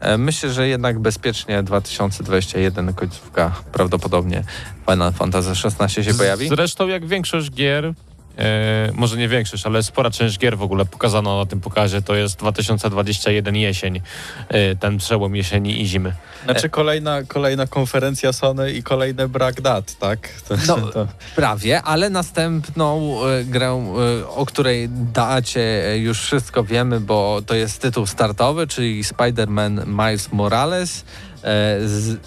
[0.00, 4.44] e, myślę, że jednak bezpiecznie 2021 końcówka prawdopodobnie
[4.90, 6.48] Final Fantasy XVI się Z- pojawi.
[6.48, 7.92] Zresztą jak większość gier,
[8.38, 12.14] e, może nie większość, ale spora część gier w ogóle pokazano na tym pokazie, to
[12.14, 14.00] jest 2021 jesień,
[14.48, 16.14] e, ten przełom jesieni i zimy.
[16.44, 20.18] Znaczy kolejna, kolejna konferencja Sony i kolejny brak dat, tak?
[20.48, 23.70] To, No, to, Prawie, ale następną e, grę,
[24.28, 31.04] o której dacie już wszystko wiemy, bo to jest tytuł startowy, czyli Spider-Man Miles Morales.
[31.86, 32.20] Z,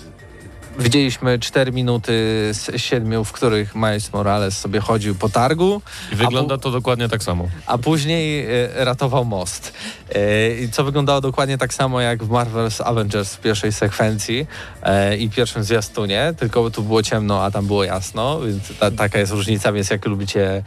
[0.79, 2.11] widzieliśmy 4 minuty
[2.53, 5.81] z 7, w których Miles Morales sobie chodził po targu,
[6.11, 7.47] I wygląda to dokładnie tak samo.
[7.65, 9.73] a później e, ratował most.
[10.15, 14.47] E, i Co wyglądało dokładnie tak samo jak w Marvel's Avengers w pierwszej sekwencji
[14.83, 19.19] e, i pierwszym zwiastunie, tylko tu było ciemno, a tam było jasno, więc ta, taka
[19.19, 20.63] jest różnica, więc jak lubicie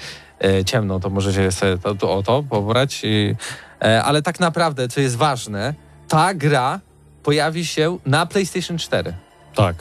[0.67, 3.01] ciemno, to możecie sobie to, to, o to pobrać.
[3.05, 3.35] I,
[4.05, 5.75] ale tak naprawdę, co jest ważne,
[6.09, 6.81] ta gra
[7.23, 9.15] pojawi się na PlayStation 4.
[9.55, 9.77] Tak,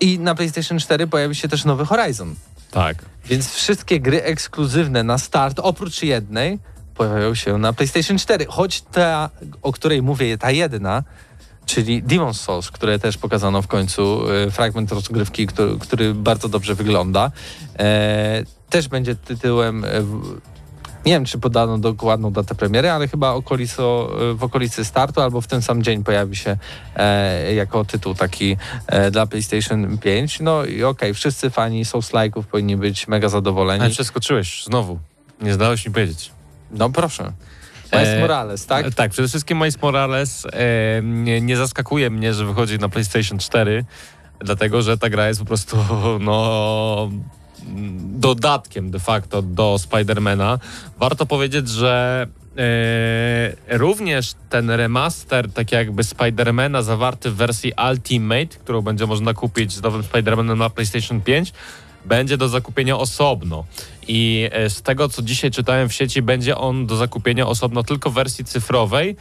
[0.00, 2.34] I na PlayStation 4 pojawi się też nowy Horizon.
[2.70, 3.04] tak.
[3.24, 6.58] Więc wszystkie gry ekskluzywne na start, oprócz jednej,
[6.94, 8.46] pojawiają się na PlayStation 4.
[8.48, 9.30] Choć ta,
[9.62, 11.02] o której mówię, ta jedna,
[11.66, 16.74] czyli Demon's Souls, które też pokazano w końcu, e, fragment rozgrywki, który, który bardzo dobrze
[16.74, 17.30] wygląda,
[17.78, 19.84] e, też będzie tytułem.
[21.06, 25.40] Nie wiem, czy podano dokładną datę premiery, ale chyba okolico, e, w okolicy startu albo
[25.40, 26.56] w ten sam dzień pojawi się
[26.96, 30.40] e, jako tytuł taki e, dla PlayStation 5.
[30.40, 33.80] No i okej, wszyscy fani Souls-like'ów powinni być mega zadowoleni.
[33.80, 34.98] Ale przeskoczyłeś znowu.
[35.40, 36.30] Nie zdałeś mi powiedzieć.
[36.70, 37.32] No proszę.
[37.92, 38.86] Miles E, Morales, tak?
[38.86, 43.38] E, Tak, przede wszystkim Miles Morales e, nie, nie zaskakuje mnie, że wychodzi na PlayStation
[43.38, 43.84] 4,
[44.38, 45.76] dlatego że ta gra jest po prostu
[46.20, 47.10] no,
[48.20, 50.58] dodatkiem de facto do Spidermana.
[50.98, 58.82] Warto powiedzieć, że e, również ten remaster, tak jakby Spidermana zawarty w wersji Ultimate, którą
[58.82, 61.52] będzie można kupić z nowym Spidermanem na PlayStation 5,
[62.04, 63.64] będzie do zakupienia osobno.
[64.08, 68.10] I e, z tego, co dzisiaj czytałem w sieci, będzie on do zakupienia osobno tylko
[68.10, 69.16] w wersji cyfrowej,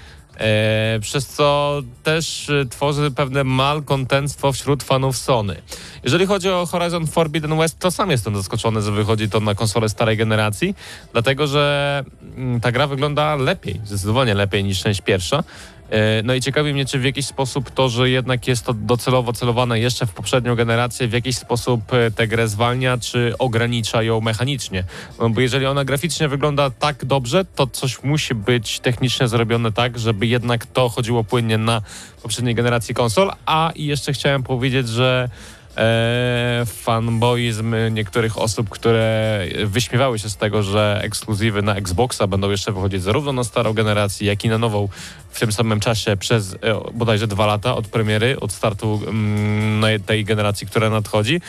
[1.02, 5.62] przez co też e, tworzy pewne malkontentstwo wśród fanów Sony.
[6.04, 9.89] Jeżeli chodzi o Horizon Forbidden West, to sam jestem zaskoczony, że wychodzi to na konsolę
[9.89, 10.75] starej generacji,
[11.12, 12.04] dlatego że
[12.38, 15.43] mm, ta gra wygląda lepiej, zdecydowanie lepiej niż część pierwsza.
[15.89, 19.34] E, No i ciekawi mnie, czy w jakiś sposób to, że jednak jest to docelowo
[19.34, 24.21] celowane jeszcze w poprzednią generację, w jakiś sposób e, tę grę zwalnia, czy ogranicza ją
[24.21, 24.84] mechanicznie.
[25.19, 29.99] No bo jeżeli ona graficznie wygląda tak dobrze, to coś musi być technicznie zrobione tak,
[29.99, 31.82] żeby jednak to chodziło płynnie na
[32.23, 33.32] poprzedniej generacji konsol.
[33.45, 35.30] A i jeszcze chciałem powiedzieć, że
[35.77, 42.71] e, fanboizm niektórych osób, które wyśmiewały się z tego, że ekskluzywy na Xboxa będą jeszcze
[42.71, 44.88] wychodzić zarówno na starą generację, jak i na nową
[45.29, 46.58] w tym samym czasie przez e,
[46.93, 51.41] bodajże dwa lata od premiery, od startu mm, na tej generacji, która nadchodzi.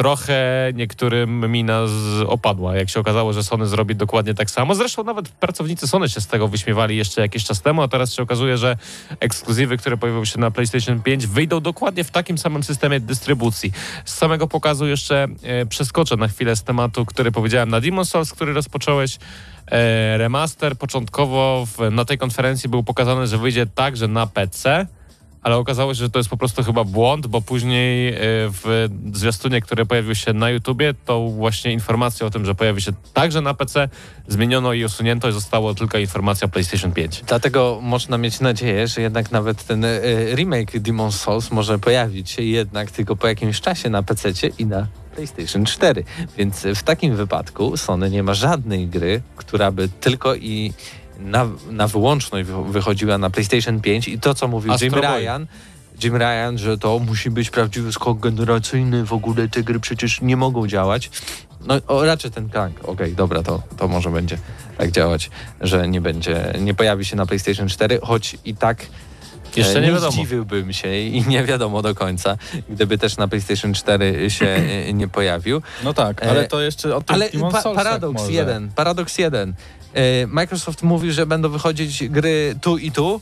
[0.00, 4.74] Trochę niektórym mina z, opadła, jak się okazało, że Sony zrobi dokładnie tak samo.
[4.74, 8.22] Zresztą nawet pracownicy Sony się z tego wyśmiewali jeszcze jakiś czas temu, a teraz się
[8.22, 8.76] okazuje, że
[9.20, 13.72] ekskluzywy, które pojawią się na PlayStation 5 wyjdą dokładnie w takim samym systemie dystrybucji.
[14.04, 18.32] Z samego pokazu jeszcze e, przeskoczę na chwilę z tematu, który powiedziałem na Demon's Souls,
[18.32, 19.18] który rozpocząłeś.
[19.70, 24.86] E, remaster początkowo w, na tej konferencji był pokazany, że wyjdzie także na PC,
[25.42, 29.60] ale okazało się, że to jest po prostu chyba błąd, bo później e, w zwiastunie,
[29.60, 33.54] który pojawił się na YouTubie, to właśnie informacja o tym, że pojawi się także na
[33.54, 33.88] PC,
[34.28, 37.22] zmieniono i usunięto i zostało tylko informacja PlayStation 5.
[37.26, 40.00] Dlatego można mieć nadzieję, że jednak nawet ten e,
[40.34, 44.86] remake Demon's Souls może pojawić się jednak tylko po jakimś czasie na PC i na
[45.14, 46.04] PlayStation 4.
[46.38, 50.72] Więc w takim wypadku Sony nie ma żadnej gry, która by tylko i
[51.20, 55.02] na, na wyłączność wy- wychodziła na PlayStation 5 i to, co mówił Astro Jim Boy.
[55.20, 55.46] Ryan,
[56.04, 60.36] Jim Ryan, że to musi być prawdziwy skok generacyjny, w ogóle te gry przecież nie
[60.36, 61.10] mogą działać.
[61.66, 64.38] No o, raczej ten klank, okej, dobra, to, to może będzie
[64.78, 65.30] tak działać,
[65.60, 68.86] że nie będzie, nie pojawi się na PlayStation 4, choć i tak
[69.56, 70.12] Jeszcze e, nie nie wiadomo.
[70.12, 72.36] zdziwiłbym się i nie wiadomo do końca,
[72.68, 75.62] gdyby też na PlayStation 4 się e, nie pojawił.
[75.84, 78.32] No tak, E, ale to jeszcze o tym Ale pa- paradoks może.
[78.32, 79.54] jeden, paradoks jeden.
[79.94, 83.20] E, Microsoft mówi, że będą wychodzić gry tu i tu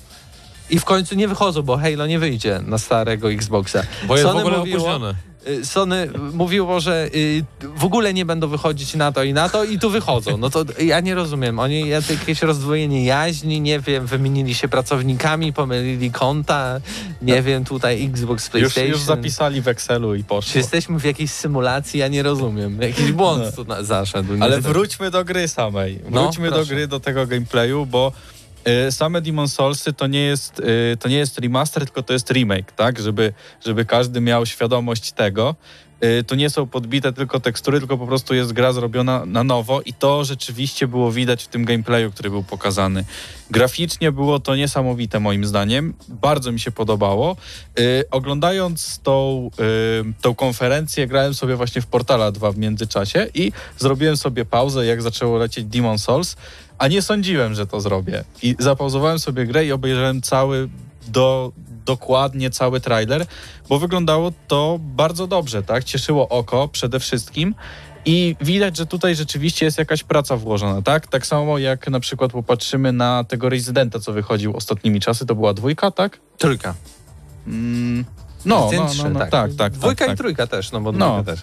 [0.71, 3.83] i w końcu nie wychodzą, bo Halo nie wyjdzie na starego Xboxa.
[4.09, 5.15] Bo jest Sony w ogóle mówiło- opóźnione.
[5.49, 7.45] Y, Sony mówiło, że y,
[7.77, 10.37] w ogóle nie będą wychodzić na to i na to i tu wychodzą.
[10.37, 11.59] No to ja nie rozumiem.
[11.59, 16.81] Oni jakieś rozdwojenie jaźni, nie wiem, wymienili się pracownikami, pomylili konta,
[17.23, 18.89] nie wiem, tutaj Xbox, Już, PlayStation.
[18.91, 20.59] już zapisali w Excelu i Czy poszło.
[20.59, 22.01] jesteśmy w jakiejś symulacji?
[22.01, 22.83] Ja nie rozumiem.
[22.83, 23.65] Jakiś błąd No.
[23.65, 24.33] tu zaszedł.
[24.41, 26.01] Ale wróćmy do gry samej.
[26.11, 26.75] No, Wróćmy do proszę.
[26.75, 28.13] gry, do tego gameplayu, bo
[28.91, 32.73] same Demon Soulsy to nie jest, y, to nie jest remaster, tylko to jest remake,
[32.73, 32.99] tak?
[32.99, 33.33] Żeby,
[33.65, 35.55] żeby każdy miał świadomość tego.
[36.05, 39.81] Y, to nie są podbite tylko tekstury, tylko po prostu jest gra zrobiona na nowo
[39.83, 43.05] i to rzeczywiście było widać w tym gameplayu, który był pokazany.
[43.51, 45.95] Graficznie było to niesamowite moim zdaniem.
[46.09, 47.37] Bardzo mi się podobało.
[48.11, 49.51] Oglądając tą,
[50.21, 55.03] tą konferencję, grałem sobie właśnie w Portala 2 w międzyczasie i zrobiłem sobie pauzę, jak
[55.03, 56.37] zaczęło lecieć Demon Souls,
[56.79, 58.25] a nie sądziłem, że to zrobię.
[58.43, 60.69] I zapauzowałem sobie grę i obejrzałem cały
[61.09, 61.53] do
[61.87, 63.27] dokładnie cały trailer,
[63.69, 65.85] bo wyglądało to bardzo dobrze, tak?
[65.85, 67.55] Cieszyło oko przede wszystkim.
[68.05, 71.07] I widać, że tutaj rzeczywiście jest jakaś praca włożona, tak?
[71.07, 75.55] Tak samo jak na przykład popatrzymy na tego Residenta, co wychodził ostatnimi czasy, to była
[75.55, 76.21] dwójka, tak?
[76.39, 76.75] Trójka.
[77.47, 78.05] Mm,
[78.45, 79.73] no, no, no, trzy, no, tak, tak.
[79.73, 81.25] Dwójka tak, i trójka też, no bo No.
[81.25, 81.41] też.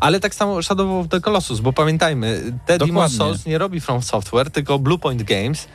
[0.00, 3.16] Ale tak samo Shadow of the Colossus, bo pamiętajmy, te Demon's Dokładnie.
[3.18, 5.68] Souls nie robi From Software, tylko Bluepoint Games.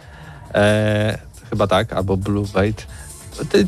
[0.54, 1.18] E,
[1.50, 2.88] chyba tak, albo Blue Byte.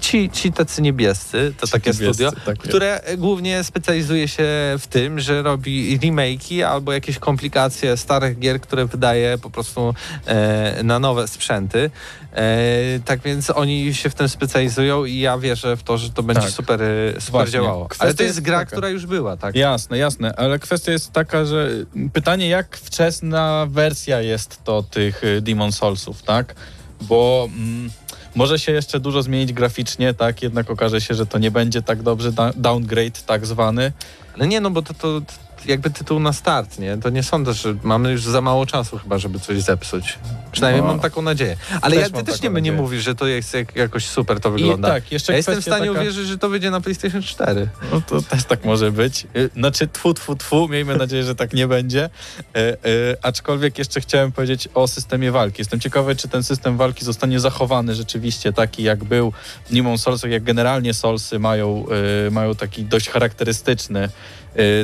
[0.01, 2.57] Ci, ci tacy niebiescy, to Ci takie niebiescy, studio, tak.
[2.57, 4.43] które głównie specjalizuje się
[4.79, 9.93] w tym, że robi remake'i albo jakieś komplikacje starych gier, które wydaje po prostu
[10.25, 11.89] e, na nowe sprzęty.
[12.33, 16.23] E, tak więc oni się w tym specjalizują i ja wierzę w to, że to
[16.23, 16.51] będzie Tak.
[16.51, 17.51] super, e, super Właśnie.
[17.51, 17.85] działało.
[17.85, 18.71] Kwestia Ale to jest jest gra, taka.
[18.71, 19.55] która już była, tak?
[19.55, 21.69] Jasne, jasne, ale kwestia jest taka, że
[22.13, 26.55] pytanie, jak wczesna wersja jest to tych y, Demon Soulsów, tak?
[27.01, 27.89] Bo mm,
[28.35, 30.43] może się jeszcze dużo zmienić graficznie, tak?
[30.43, 33.91] Jednak okaże się, że to nie będzie tak dobrze, downgrade tak zwany.
[34.35, 35.21] Ale nie, no bo to, to
[35.67, 36.97] jakby tytuł na start, nie?
[36.97, 40.19] To nie sądzę, że mamy już za mało czasu chyba, żeby coś zepsuć.
[40.51, 40.87] Przynajmniej No.
[40.87, 41.57] mam taką nadzieję.
[41.81, 44.49] Ale Też ja, ty też nie, nie mówisz, że to jest jak, jakoś super to
[44.49, 44.87] I wygląda.
[44.87, 47.67] tak, jeszcze ja jestem w stanie taka, uwierzyć, że to wyjdzie na PlayStation 4.
[47.91, 49.27] No to też tak może być.
[49.35, 52.03] Y, Znaczy, tfu, tfu, tfu, miejmy nadzieję, że tak nie będzie.
[52.03, 52.75] E, e,
[53.21, 55.61] aczkolwiek jeszcze chciałem powiedzieć o systemie walki.
[55.61, 59.33] Jestem ciekawy, czy ten system walki zostanie zachowany rzeczywiście taki, jak był
[59.69, 61.85] w Soulsach, jak generalnie Soulsy mają,
[62.27, 64.09] e, mają taki dość charakterystyczny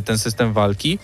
[0.06, 1.00] ten system walki.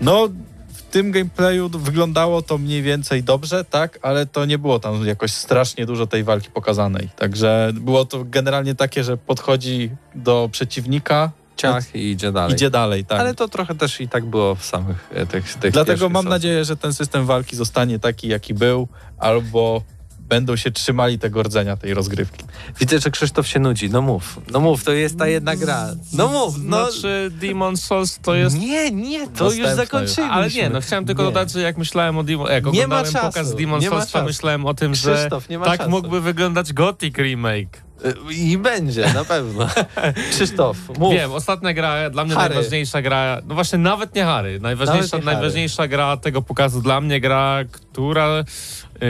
[0.00, 0.28] No,
[0.68, 5.32] w tym gameplayu wyglądało to mniej więcej dobrze, tak, ale to nie było tam jakoś
[5.32, 7.08] strasznie dużo tej walki pokazanej.
[7.16, 12.54] Także było to generalnie takie, że podchodzi do przeciwnika, Ciach i idzie dalej.
[12.54, 13.20] idzie dalej, tak.
[13.20, 16.64] Ale to trochę też i tak było w samych e, tych, tych Dlatego mam nadzieję,
[16.64, 19.82] że ten system walki zostanie taki, jaki był, albo
[20.28, 22.44] będą się trzymali tego rdzenia tej rozgrywki.
[22.80, 23.90] Widzę, że Krzysztof się nudzi.
[23.90, 24.40] No mów.
[24.50, 25.88] No mów, to jest ta jedna gra.
[26.12, 26.54] No mów.
[26.62, 26.90] No.
[26.90, 28.58] Znaczy Demon Souls to jest...
[28.58, 30.24] Nie, nie, to już zakończyliśmy.
[30.24, 31.28] Ale nie, no chciałem tylko Nie.
[31.28, 32.50] dodać, że jak myślałem o Demon...
[32.50, 34.24] Jak Nie ma czasu, pokaz Demon nie ma Souls, to czasu.
[34.26, 35.90] myślałem o tym, że Krzysztof, nie ma tak czasu.
[35.90, 37.86] mógłby wyglądać Gothic Remake.
[38.04, 39.68] Y, I będzie, na pewno.
[40.30, 41.12] Krzysztof, mów.
[41.14, 42.54] Wiem, ostatnia gra, dla mnie Harry.
[42.54, 45.36] najważniejsza gra, no właśnie nawet nie Harry, najważniejsza, nie Harry.
[45.36, 48.44] najważniejsza gra tego pokazu dla mnie gra, która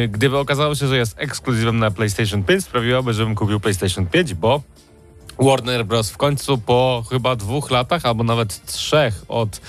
[0.09, 4.63] gdyby okazało się, że jest ekskluzywem na PlayStation 5, sprawiłaby, żebym kupił PlayStation 5, bo
[5.39, 6.11] Warner Bros.
[6.11, 9.61] w końcu po chyba dwóch latach, albo nawet trzech od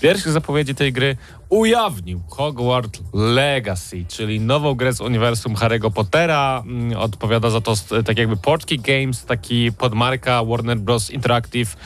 [0.00, 1.16] pierwszych zapowiedzi tej gry
[1.48, 6.62] ujawnił Hogwarts Legacy, czyli nową grę z uniwersum Harry'ego Pottera.
[6.66, 7.74] Mm, Odpowiada za to
[8.04, 11.10] tak jakby Portkey Games, taki podmarka Warner Bros.
[11.10, 11.76] Interactive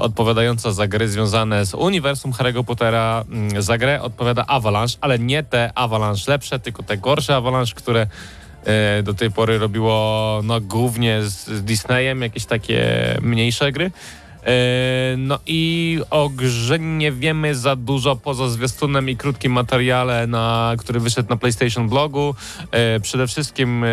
[0.00, 3.24] odpowiadająca za gry związane z uniwersum Harry'ego Pottera.
[3.30, 8.06] Mm, Za grę odpowiada Avalanche, ale nie te Avalanche lepsze, tylko te gorsze Avalanche, które
[8.64, 12.84] e, do tej pory robiło no, głównie z, Disneyem jakieś takie
[13.22, 13.90] mniejsze gry.
[14.46, 20.74] E, No i o grze nie wiemy za dużo poza zwiastunem i krótkim materiale, na,
[20.78, 22.34] który wyszedł na PlayStation blogu.
[22.70, 23.88] E, Przede wszystkim e,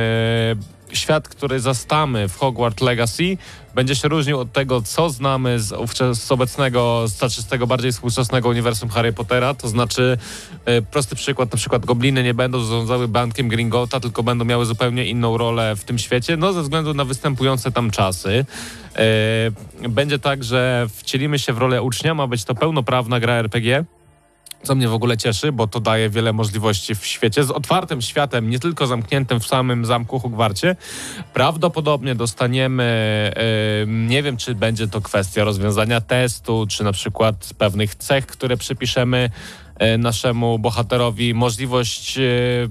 [0.94, 3.38] świat, który zastamy w Hogwarts Legacy
[3.76, 5.74] będzie się różnił od tego, co znamy z,
[6.14, 9.54] z obecnego, znaczy z tego bardziej współczesnego uniwersum Harry Pottera.
[9.54, 10.18] To znaczy,
[10.66, 15.06] e, prosty przykład, na przykład gobliny nie będą zarządzały bankiem Gringotta, tylko będą miały zupełnie
[15.06, 18.46] inną rolę w tym świecie, no ze względu na występujące tam czasy.
[18.96, 23.86] E, Będzie tak, że wcielimy się w rolę ucznia, ma być to pełnoprawna gra RPG.
[24.64, 28.50] Co mnie w ogóle cieszy, bo to daje wiele możliwości w świecie z otwartym światem,
[28.50, 30.76] nie tylko zamkniętym w samym zamku Hogwarcie.
[31.34, 32.84] Prawdopodobnie dostaniemy,
[33.36, 38.58] e, nie wiem czy będzie to kwestia rozwiązania testu, czy na przykład pewnych cech, które
[38.58, 39.30] przypiszemy
[39.76, 42.22] e, naszemu bohaterowi, możliwość e,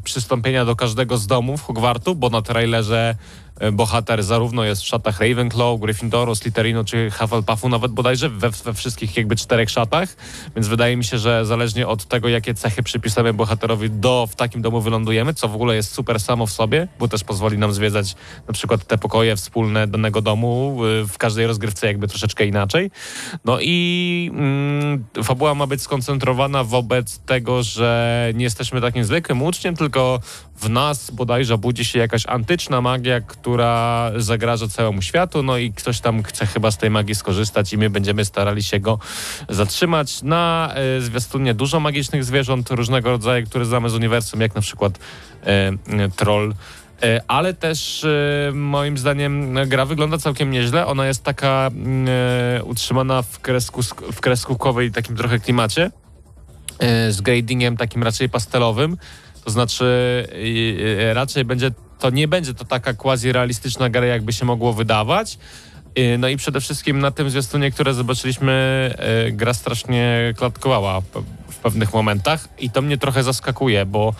[0.04, 3.16] przystąpienia do każdego z domów Hogwartu, bo na trailerze
[3.72, 9.16] bohater zarówno jest w szatach Ravenclaw, Gryffindoru, Slytherinu czy Hufflepuffu, nawet bodajże we, we wszystkich
[9.16, 10.16] jakby czterech szatach,
[10.56, 14.62] więc wydaje mi się, że zależnie od tego, jakie cechy przypisujemy bohaterowi do w takim
[14.62, 18.14] domu wylądujemy, co w ogóle jest super samo w sobie, bo też pozwoli nam zwiedzać
[18.48, 22.90] na przykład te pokoje wspólne danego domu y, w każdej rozgrywce jakby troszeczkę inaczej.
[23.44, 29.76] No i mm, fabuła ma być skoncentrowana wobec tego, że nie jesteśmy takim zwykłym uczniem,
[29.76, 30.20] tylko
[30.56, 33.51] w nas bodajże budzi się jakaś antyczna magia, która
[34.16, 37.90] zagraża całemu światu, no i ktoś tam chce chyba z tej magii skorzystać i my
[37.90, 38.98] będziemy starali się go
[39.48, 40.22] zatrzymać.
[40.22, 44.98] Na e, zwiastunie dużo magicznych zwierząt różnego rodzaju, które znamy z uniwersum, jak na przykład
[45.42, 46.54] e, e, troll.
[47.02, 48.06] E, Ale też
[48.52, 50.86] moim zdaniem gra wygląda całkiem nieźle.
[50.86, 52.06] Ona jest taka mm,
[52.58, 53.82] e, utrzymana w, kresku,
[54.12, 55.90] w kreskówkowej takim trochę klimacie
[56.78, 58.96] e, z gradingiem takim raczej pastelowym.
[59.44, 59.84] To znaczy
[61.10, 61.70] e, raczej będzie
[62.02, 65.38] to nie będzie to taka quasi-realistyczna gra, jakby się mogło wydawać.
[65.94, 68.52] E, No i przede wszystkim na tym zwiastunie, które zobaczyliśmy,
[68.98, 71.00] e, gra strasznie klatkowała
[71.50, 74.14] w pewnych momentach i to mnie trochę zaskakuje, bo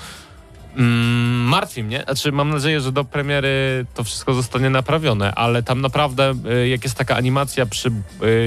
[0.77, 2.03] Mm, martwi mnie.
[2.05, 6.85] Znaczy, mam nadzieję, że do premiery to wszystko zostanie naprawione, ale tam naprawdę, y, jak
[6.85, 7.89] jest taka animacja przy,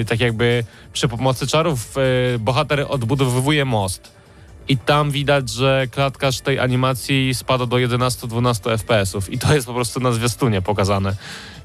[0.01, 0.63] y, tak jakby
[0.93, 1.97] przy pomocy czarów,
[2.35, 4.11] y, bohater odbudowywuje most.
[4.67, 9.29] I tam widać, że klatkarz tej animacji spada do 11-12 FPS-ów.
[9.29, 11.15] I to jest po prostu na zwiastunie pokazane.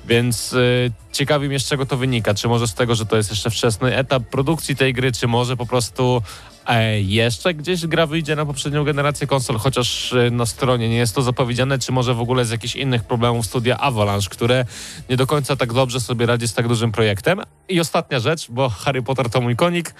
[0.07, 2.35] Więc y, ciekawi mnie, z czego to wynika.
[2.35, 5.57] Czy może z tego, że to jest jeszcze wczesny etap produkcji tej gry, czy może
[5.57, 6.23] po prostu
[6.67, 11.15] e, jeszcze gdzieś gra wyjdzie na poprzednią generację konsol, chociaż y, na stronie nie jest
[11.15, 14.65] to zapowiedziane, czy może w ogóle z jakichś innych problemów studia Avalanche, które
[15.11, 17.41] nie do końca tak dobrze sobie radzi z tak dużym projektem.
[17.69, 19.95] I ostatnia rzecz, bo Harry Potter to mój konik.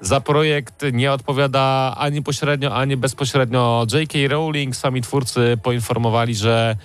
[0.00, 4.18] Za projekt nie odpowiada ani pośrednio, ani bezpośrednio J.K.
[4.28, 4.76] Rowling.
[4.76, 6.76] Sami twórcy poinformowali, że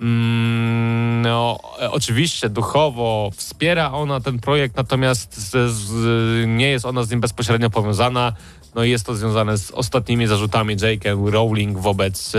[0.00, 7.10] no, e, oczywiście duchowo wspiera ona ten projekt, natomiast z, z, nie jest ona z
[7.10, 8.32] nim bezpośrednio powiązana.
[8.74, 11.10] No i jest to związane z ostatnimi zarzutami J.K.
[11.24, 12.38] Rowling wobec e,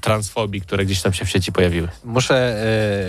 [0.00, 1.88] transfobii, które gdzieś tam się w sieci pojawiły.
[2.04, 2.56] Muszę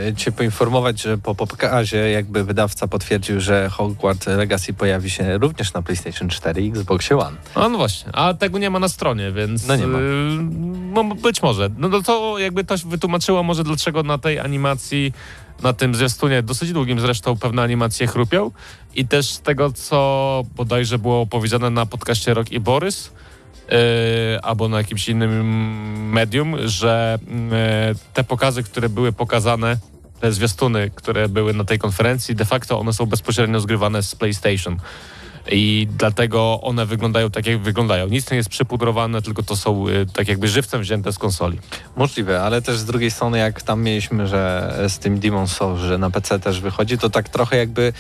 [0.07, 5.73] e, cię poinformować, że po pokazie jakby wydawca potwierdził, że Hogwarts Legacy pojawi się również
[5.73, 7.37] na PlayStation 4 i Xboxie One.
[7.55, 9.99] A no właśnie, a tego nie ma na stronie, więc No nie ma.
[9.99, 10.01] y,
[10.93, 11.69] no, być może.
[11.77, 15.13] No to, to jakby to wytłumaczyło może dlaczego na tej animacji,
[15.63, 18.51] na tym zwiastunie, dosyć długim zresztą, pewne animacje chrupią
[18.95, 23.11] i też z tego, co bodajże było powiedziane na podcaście Rock i Borys,
[23.69, 23.77] yy,
[24.41, 29.77] albo na jakimś innym medium, że yy, te pokazy, które były pokazane,
[30.19, 34.77] te zwiastuny, które były na tej konferencji, de facto one są bezpośrednio zgrywane z PlayStation.
[35.51, 38.07] I dlatego one wyglądają tak, jak wyglądają.
[38.07, 41.59] Nic nie jest przypudrowane, tylko to są y, tak jakby żywcem wzięte z konsoli.
[41.95, 45.97] Możliwe, ale też z drugiej strony, jak tam mieliśmy, że z tym Demon Souls, że
[45.97, 47.93] na PC też wychodzi, to tak trochę jakby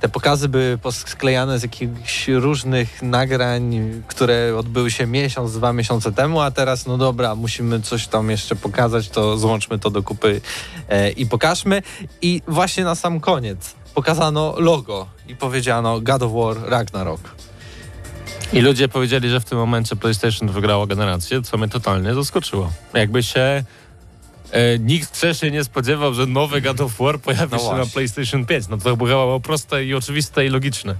[0.00, 6.40] te pokazy były posklejane z jakichś różnych nagrań, które odbyły się miesiąc, dwa miesiące temu,
[6.40, 10.40] a teraz no dobra, musimy coś tam jeszcze pokazać, to złączmy to do kupy
[10.88, 11.82] e, i pokażmy.
[12.22, 17.20] I właśnie na sam koniec pokazano logo i powiedziano God of War Ragnarok.
[18.52, 22.72] I ludzie powiedzieli, że w tym momencie PlayStation wygrało generację, co mnie totalnie zaskoczyło.
[22.94, 23.64] Jakby się
[24.52, 27.92] E, nikt się nie spodziewał, że nowy God of War pojawi No się na właśnie.
[27.92, 28.68] PlayStation 5.
[28.68, 30.94] No to było proste i oczywiste i logiczne.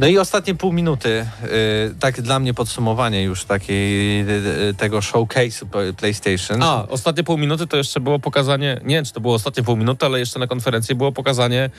[0.00, 4.32] No i ostatnie pół minuty, y, tak dla mnie podsumowanie już takiej, y,
[4.70, 6.62] y, tego showcase'u PlayStation.
[6.62, 9.76] A, ostatnie pół minuty to jeszcze było pokazanie, nie wiem czy to było ostatnie pół
[9.76, 11.70] minuty, ale jeszcze na konferencji było pokazanie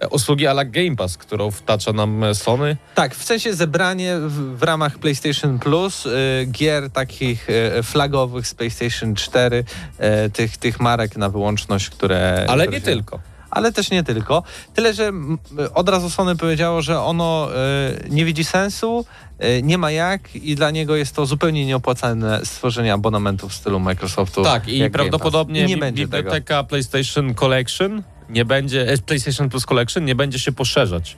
[0.00, 2.76] e, usługi ala Game Pass, którą wtacza nam e, Sony.
[2.94, 6.10] Tak, w sensie zebranie w, w ramach PlayStation Plus y,
[6.50, 9.64] gier takich y, flagowych z PlayStation 4,
[10.26, 12.46] y, tych, tych marek na wyłączność, które...
[12.48, 13.31] Ale które nie się- tylko.
[13.52, 14.42] Ale też nie tylko.
[14.74, 15.12] Tyle, że
[15.74, 17.48] od razu Sony powiedziało, że ono
[18.04, 19.04] y, nie widzi sensu,
[19.44, 23.80] y, nie ma jak i dla niego jest to zupełnie nieopłacalne stworzenie abonamentu w stylu
[23.80, 24.42] Microsoftu.
[24.42, 26.16] Tak, i prawdopodobnie nie będzie tego.
[26.16, 31.16] biblioteka PlayStation Collection nie będzie, e, PlayStation Plus Collection nie będzie się poszerzać.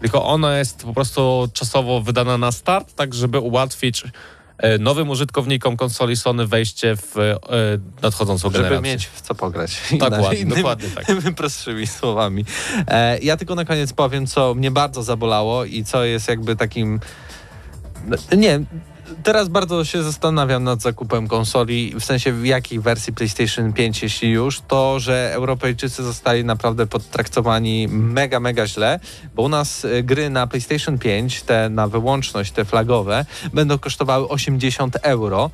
[0.00, 4.10] Tylko ona jest po prostu czasowo wydana na start, tak żeby ułatwić e,
[4.78, 7.38] nowym użytkownikom konsoli Sony wejście w e,
[8.02, 8.92] nadchodzącą Żeby generację.
[8.92, 9.80] mieć w co pograć.
[10.00, 11.06] Tak, Inna- ładnie, innymi- dokładnie tak.
[11.36, 12.44] prostszymi słowami.
[12.88, 17.00] E, ja tylko na koniec powiem, co mnie bardzo zabolało i co jest jakby takim...
[18.06, 18.60] no, Nie,
[19.22, 24.30] teraz bardzo się zastanawiam nad zakupem konsoli, w sensie w jakiej wersji PlayStation 5, jeśli
[24.30, 29.00] już, to, że Europejczycy zostali naprawdę podtraktowani mega, mega źle,
[29.34, 34.28] bo u nas e, gry na PlayStation 5, te na wyłączność, te flagowe, będą kosztowały
[34.28, 35.50] 80 euro.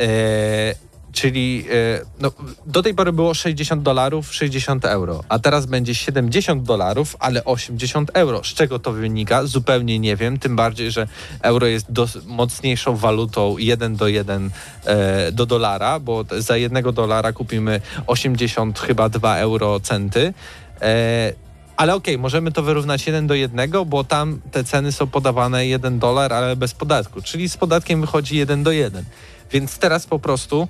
[0.00, 0.85] E,
[1.16, 2.32] Czyli e, no,
[2.66, 8.10] do tej pory było 60 dolarów, 60 euro, a teraz będzie 70 dolarów, ale 80
[8.14, 8.44] euro.
[8.44, 9.46] Z czego to wynika?
[9.46, 11.06] Zupełnie nie wiem, tym bardziej, że
[11.42, 11.86] euro jest
[12.26, 14.50] mocniejszą walutą 1 do 1
[14.84, 20.34] e, do dolara, bo za jednego dolara kupimy 80 chyba 2 euro centy.
[20.82, 21.32] E,
[21.76, 25.98] ale okej, możemy to wyrównać 1 do 1, bo tam te ceny są podawane 1
[25.98, 29.04] dolar, ale bez podatku, czyli z podatkiem wychodzi 1 do 1.
[29.50, 30.68] Więc teraz po prostu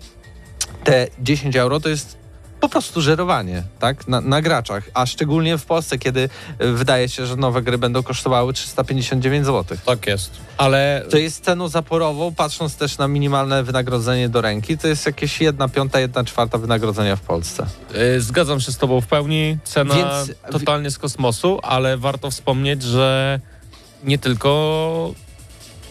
[0.85, 2.17] te 10 euro to jest
[2.61, 6.29] po prostu żerowanie, tak, na, na graczach, a szczególnie w Polsce, kiedy
[6.61, 9.79] y, wydaje się, że nowe gry będą kosztowały 359 zł.
[9.87, 10.31] Tak jest.
[10.57, 15.41] Ale To jest ceną zaporową, patrząc też na minimalne wynagrodzenie do ręki, to jest jakieś
[15.41, 17.67] 1 piąta, 1 czwarta wynagrodzenia w Polsce.
[18.17, 19.59] y, zgadzam się z tobą w pełni.
[19.65, 23.41] Cena Więc- totalnie z kosmosu, ale warto wspomnieć, że
[24.05, 25.15] nie tylko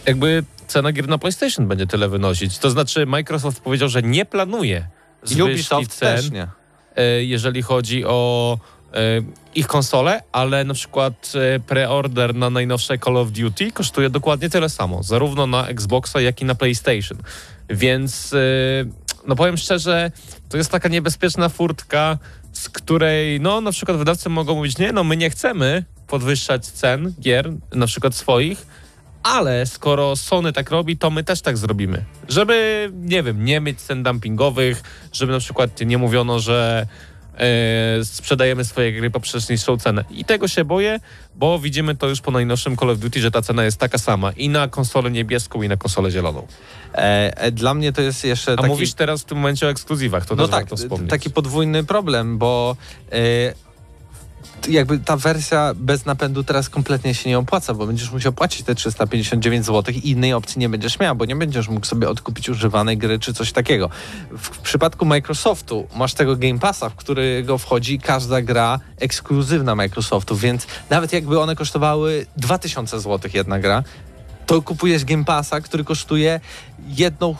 [0.06, 2.58] jakby cena gier na PlayStation będzie tyle wynosić.
[2.58, 4.88] To znaczy Microsoft powiedział, że nie planuje
[5.22, 6.16] zwyżki cen.
[6.16, 6.48] też nie.
[6.96, 8.58] e, jeżeli chodzi o
[8.94, 8.98] e,
[9.54, 14.68] ich konsole, ale na przykład e, preorder na najnowsze Call of Duty kosztuje dokładnie tyle
[14.68, 17.18] samo, zarówno na Xboxa, jak i na PlayStation.
[17.70, 18.34] Więc
[19.26, 20.10] no powiem szczerze,
[20.48, 22.18] to jest taka niebezpieczna furtka,
[22.52, 27.14] z której no na przykład wydawcy mogą mówić, nie, no my nie chcemy podwyższać cen
[27.20, 28.66] gier, na przykład swoich,
[29.26, 32.04] ale skoro Sony tak robi, to my też tak zrobimy.
[32.28, 36.86] Żeby, nie wiem, nie mieć cen dumpingowych, żeby na przykład nie mówiono, że
[37.38, 40.04] e, sprzedajemy swoje gry poprzez niższą cenę.
[40.10, 41.00] I tego się boję,
[41.36, 44.32] bo widzimy to już po najnowszym Call of Duty, że ta cena jest taka sama
[44.32, 46.46] i na konsolę niebieską, i na konsolę zieloną.
[46.94, 48.68] E, e, dla mnie to jest jeszcze A taki...
[48.68, 51.10] mówisz teraz w tym momencie o ekskluzywach, to no też tak, warto wspomnieć.
[51.10, 52.76] taki podwójny problem, bo
[53.12, 53.65] e,
[54.68, 58.74] jakby ta wersja bez napędu teraz kompletnie się nie opłaca, bo będziesz musiał płacić te
[58.74, 62.98] 359 zł i innej opcji nie będziesz miał, bo nie będziesz mógł sobie odkupić używanej
[62.98, 63.90] gry czy coś takiego.
[64.30, 70.36] W, w przypadku Microsoftu masz tego Game Passa, w którego wchodzi każda gra ekskluzywna Microsoftu,
[70.36, 73.82] więc nawet jakby one kosztowały 2000 zł jedna gra,
[74.46, 76.40] to kupujesz Game Passa, który kosztuje
[76.88, 77.34] jedną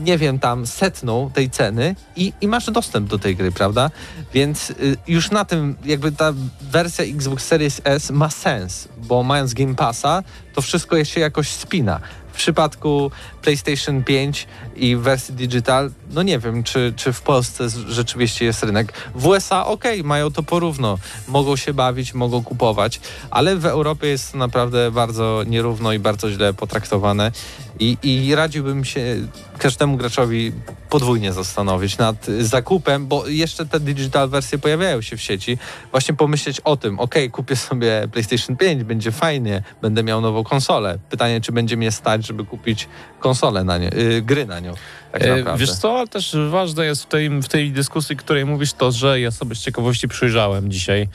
[0.00, 3.90] nie wiem, tam setną tej ceny i, i masz dostęp do tej gry, prawda?
[4.34, 9.54] Więc y, już na tym jakby ta wersja Xbox Series S ma sens, bo mając
[9.54, 10.22] Game Passa,
[10.54, 12.00] to wszystko się jakoś spina.
[12.32, 13.10] W przypadku
[13.42, 14.46] PlayStation 5
[14.76, 18.92] i wersji digital, no nie wiem, czy, czy w Polsce rzeczywiście jest rynek.
[19.14, 20.98] W USA okej, mają to porówno.
[21.28, 26.30] Mogą się bawić, mogą kupować, ale w Europie jest to naprawdę bardzo nierówno i bardzo
[26.30, 27.32] źle potraktowane.
[27.80, 29.16] I, I radziłbym się
[29.58, 30.52] każdemu graczowi
[30.90, 35.58] podwójnie zastanowić nad zakupem, bo jeszcze te digital wersje pojawiają się w sieci.
[35.90, 40.98] Właśnie pomyśleć o tym, ok, kupię sobie PlayStation 5, będzie fajnie, będę miał nową konsolę.
[41.10, 42.88] Pytanie, czy będzie mnie stać, żeby kupić
[43.20, 44.74] konsolę na nie, y, gry na nią.
[45.12, 45.60] Tak E, naprawdę.
[45.60, 49.20] Wiesz co, ale też ważne jest w tej, w tej dyskusji, której mówisz to, że
[49.20, 51.08] ja sobie z ciekawości przyjrzałem dzisiaj,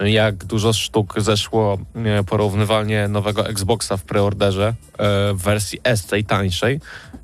[0.00, 4.74] jak dużo sztuk zeszło e, porównywalnie nowego Xboxa w preorderze e,
[5.34, 6.80] w wersji S, tej tańszej,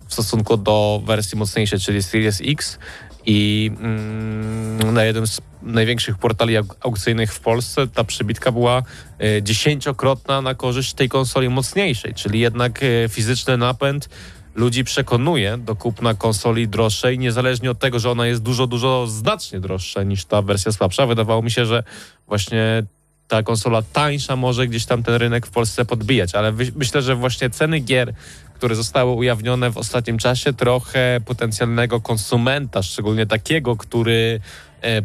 [0.09, 2.79] w stosunku do wersji mocniejszej, czyli Series X
[3.27, 8.83] i mm, na jednym z największych portali auk- aukcyjnych w Polsce ta przybitka była
[9.19, 14.09] e, dziesięciokrotna na korzyść tej konsoli mocniejszej, czyli jednak fizyczny napęd
[14.55, 19.61] ludzi przekonuje do kupna konsoli droższej, niezależnie od tego, że ona jest dużo, dużo znacznie
[19.61, 21.07] droższa niż ta wersja słabsza.
[21.07, 21.83] Wydawało mi się, że
[22.27, 22.83] właśnie
[23.29, 27.51] ta konsola tańsza może gdzieś tam ten rynek w Polsce podbijać, ale myślę, że właśnie
[27.51, 28.15] ceny gier,
[28.55, 34.41] które zostały ujawnione w ostatnim czasie, trochę potencjalnego konsumenta, szczególnie takiego, który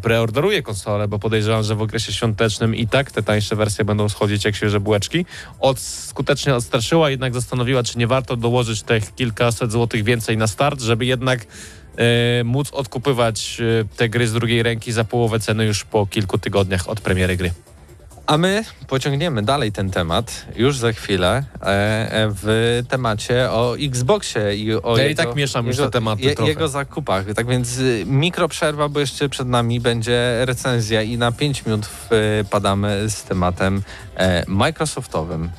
[0.02, 4.44] preorderuje konsolę, bo podejrzewam, że w okresie świątecznym i tak te tańsze wersje będą schodzić
[4.44, 5.26] jak świeże bułeczki.
[5.60, 10.80] Od, skutecznie odstraszyła, jednak zastanowiła, czy nie warto dołożyć tych kilkaset złotych więcej na start,
[10.80, 11.46] żeby jednak
[11.96, 16.38] e, móc odkupywać e, te gry z drugiej ręki za połowę ceny już po kilku
[16.38, 17.50] tygodniach od premiery gry.
[18.26, 24.56] A my pociągniemy dalej ten temat już za chwilę e, e, w temacie o Xboxie
[24.56, 26.48] i o Ja i jego, tak mieszam już te tematy trochę.
[26.50, 27.24] jego zakupach.
[27.34, 33.10] Tak więc y, mikroprzerwa, bo jeszcze przed nami będzie recenzja i na 5 minut wpadamy
[33.10, 33.82] z tematem
[34.16, 35.50] e, Microsoftowym.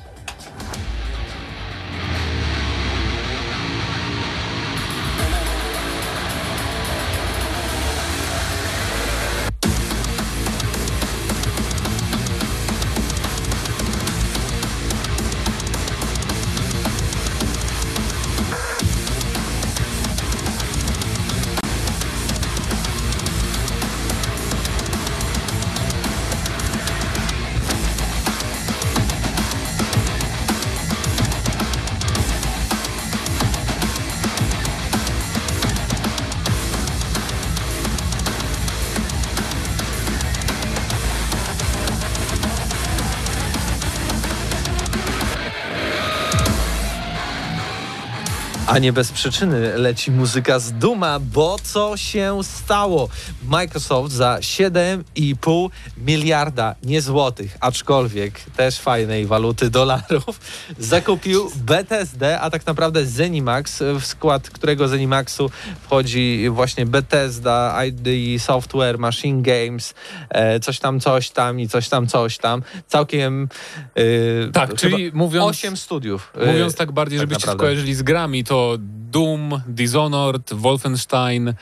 [48.77, 53.09] A nie bez przyczyny leci muzyka z Duma, bo co się stało?
[53.47, 60.39] Microsoft za 7,5 miliarda, nie złotych, aczkolwiek też fajnej waluty dolarów,
[60.79, 65.49] zakupił BTSD, a tak naprawdę Zenimax, w skład którego Zenimaxu
[65.81, 69.93] wchodzi właśnie Bethesda, ID Software, Machine Games,
[70.29, 72.61] e, coś tam, coś tam i coś tam, coś tam.
[72.87, 73.49] Całkiem
[73.95, 76.33] e, Tak, czyli mówiąc, 8 studiów.
[76.35, 77.59] e, mówiąc tak bardziej, tak żebyście naprawdę.
[77.65, 78.77] skojarzyli z grami, to
[79.11, 81.53] Doom, Dishonored, Wolfenstein,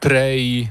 [0.00, 0.68] Prey,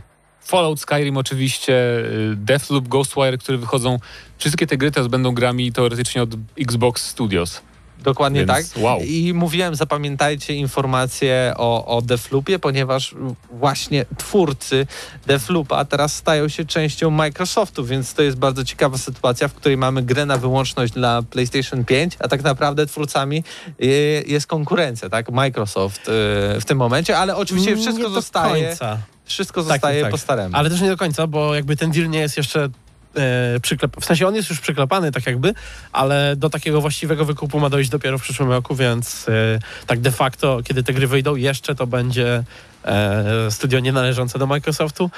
[0.49, 3.99] Fallout Skyrim oczywiście, y, Deathloop, Ghostwire, które wychodzą.
[4.37, 6.29] Wszystkie te gry teraz będą grami teoretycznie od
[6.59, 7.61] Xbox Studios.
[8.03, 8.83] Dokładnie Więc tak.
[8.83, 8.99] wow.
[9.01, 13.15] I mówiłem, zapamiętajcie informacje o, o Defloopie, ponieważ
[13.51, 14.87] właśnie twórcy
[15.27, 20.01] Defloopa teraz stają się częścią Microsoftu, więc to jest bardzo ciekawa sytuacja, w której mamy
[20.01, 23.43] grę na wyłączność dla PlayStation 5, a tak naprawdę twórcami
[23.83, 25.31] y, jest konkurencja, tak?
[25.31, 26.11] Microsoft y,
[26.61, 28.97] w tym momencie, ale oczywiście Nie wszystko do zostaje, końca.
[29.29, 30.11] Wszystko Tak, zostaje tak.
[30.11, 30.55] po staremu.
[30.57, 32.69] Ale też nie do końca, bo jakby ten deal nie jest jeszcze
[33.15, 33.95] e, przyklep...
[34.01, 35.53] W sensie on jest już przyklepany tak jakby,
[35.91, 40.11] ale do takiego właściwego wykupu ma dojść dopiero w przyszłym roku, więc e, tak de
[40.11, 42.43] facto, kiedy te gry wyjdą, jeszcze to będzie
[42.85, 45.11] e, studio nie należące do Microsoftu.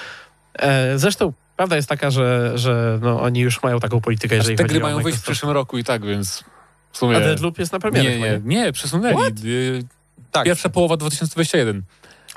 [0.60, 4.64] E, zresztą prawda jest taka, że, że no, oni już mają taką politykę, jeżeli te
[4.64, 6.44] chodzi gry mają wyjść w przyszłym roku i tak, więc
[6.92, 7.18] w sumie...
[7.18, 9.18] A Deadloop jest na premierę nie, nie, nie, przesunęli.
[9.46, 9.84] Y,
[10.32, 10.46] Tak.
[10.46, 11.84] Pierwsza połowa 2021.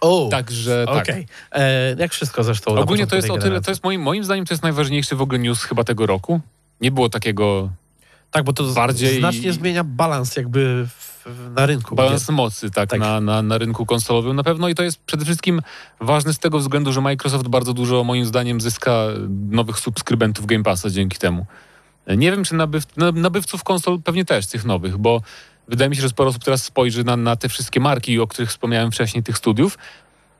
[0.00, 1.02] O, Także tak.
[1.02, 1.26] okej.
[1.52, 2.76] E, Jak wszystko zresztą.
[2.78, 5.38] Ogólnie to jest o tyle, to jest moim, moim zdaniem to jest najważniejszy w ogóle
[5.38, 6.40] news chyba tego roku.
[6.80, 7.70] Nie było takiego
[8.30, 11.24] Tak, bo to bardziej- znacznie zmienia balans jakby w,
[11.56, 11.94] na rynku.
[11.94, 13.00] balans mocy tak, Tak.
[13.00, 15.62] Na, na, na rynku konsolowym na pewno i to jest przede wszystkim
[16.00, 19.06] ważne z tego względu, że Microsoft bardzo dużo moim zdaniem zyska
[19.50, 21.46] nowych subskrybentów Game Passa dzięki temu.
[22.16, 25.20] Nie wiem, czy nabyw, na- nabywców konsol pewnie też tych nowych, bo
[25.68, 28.50] wydaje mi się, że sporo osób teraz spojrzy na, na te wszystkie marki, o których
[28.50, 29.78] wspomniałem wcześniej, tych studiów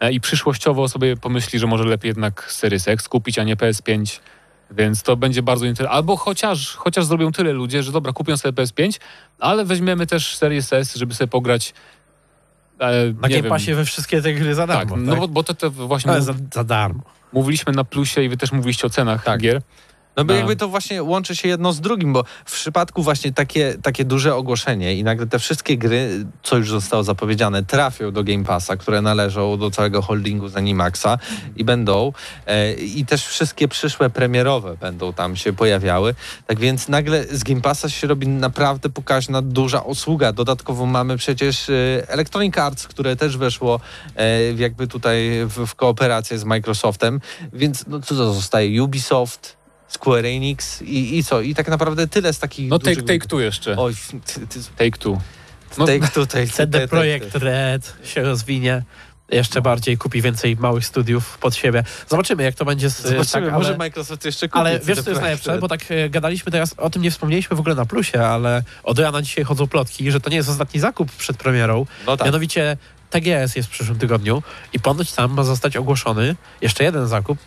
[0.00, 4.20] e, i przyszłościowo sobie pomyśli, że może lepiej jednak Series X kupić, a nie PS5.
[4.70, 5.96] Więc to będzie bardzo interesujące.
[5.96, 9.00] Albo chociaż, chociaż zrobią tyle ludzie, że dobra, kupią sobie PS5,
[9.38, 11.74] ale weźmiemy też Series S, żeby sobie pograć.
[12.80, 13.42] E, Na Game.
[13.48, 14.96] Passie we wszystkie te gry za Tak, darmo.
[14.96, 15.20] no tak?
[15.20, 17.02] bo, bo to, to właśnie Ale za, za darmo.
[17.32, 19.40] mówiliśmy na plusie i wy też mówiliście o cenach Tak.
[19.40, 19.62] gier.
[20.16, 20.38] No bo No.
[20.38, 24.34] jakby to właśnie łączy się jedno z drugim, bo w przypadku właśnie takie, takie duże
[24.34, 29.02] ogłoszenie i nagle te wszystkie gry, co już zostało zapowiedziane, trafią do Game Passa, które
[29.02, 31.18] należą do całego holdingu Zenimaxa
[31.56, 32.12] i będą
[32.46, 36.14] e, i też wszystkie przyszłe premierowe będą tam się pojawiały.
[36.46, 40.32] Tak więc nagle z Game Passa się robi naprawdę pokaźna, duża usługa.
[40.32, 41.72] Dodatkowo mamy przecież e,
[42.08, 43.80] Electronic Arts, które też weszło
[44.16, 47.20] e, jakby tutaj w, w kooperację z Microsoftem,
[47.52, 48.82] więc no co to zostaje?
[48.82, 49.56] Ubisoft,
[49.94, 51.40] Square Enix i, i co?
[51.40, 53.76] I tak naprawdę tyle z takich No take, take two jeszcze.
[53.76, 53.94] Oj,
[54.26, 55.20] ty, ty, Take two.
[55.78, 56.48] No, take tutaj.
[56.48, 58.82] CD Projekt Red się rozwinie.
[59.30, 61.84] Jeszcze bardziej kupi więcej małych studiów pod siebie.
[62.08, 64.58] Zobaczymy, jak to będzie z Zobaczymy, tak, może ale, Microsoft jeszcze kupi.
[64.58, 65.58] ale wiesz, co jest najlepsze?
[65.58, 68.98] Bo tak e, gadaliśmy teraz, o tym nie wspomnieliśmy w ogóle na plusie, ale od
[68.98, 71.86] rana dzisiaj chodzą plotki, że to nie jest ostatni zakup przed premierą.
[72.06, 72.26] No tak.
[72.26, 72.76] Mianowicie
[73.10, 74.42] TGS jest w przyszłym tygodniu
[74.72, 77.38] i ponoć tam ma zostać ogłoszony jeszcze jeden zakup.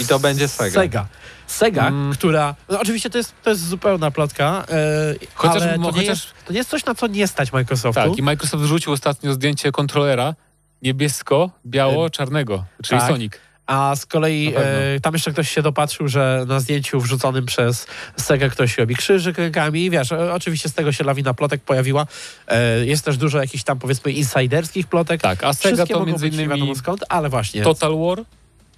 [0.00, 0.80] I to będzie Sega.
[0.80, 1.06] Sega.
[1.46, 2.12] Sega, Mm.
[2.12, 2.54] która.
[2.68, 6.08] No oczywiście to jest, to jest zupełna plotka, e, Chociaż- ale to, mo- nie chociaż-
[6.08, 8.00] jest, to nie jest coś, na co nie stać Microsoftu.
[8.10, 10.34] Tak, i Microsoft wrzucił ostatnio zdjęcie kontrolera
[10.82, 13.10] niebiesko-biało-czarnego, czyli tak.
[13.10, 13.32] Sonic.
[13.66, 17.86] A z kolei e, tam jeszcze ktoś się dopatrzył, że na zdjęciu wrzuconym przez
[18.16, 19.90] Sega ktoś robi krzyżyk rękami.
[19.90, 22.06] Wiesz, e, oczywiście z tego się lawina plotek pojawiła.
[22.48, 25.20] E, jest też dużo jakichś tam powiedzmy insiderskich plotek.
[25.20, 27.62] Tak, a Sega Wszystkie to między innymi wiadomo skąd, ale właśnie.
[27.62, 28.18] Total War,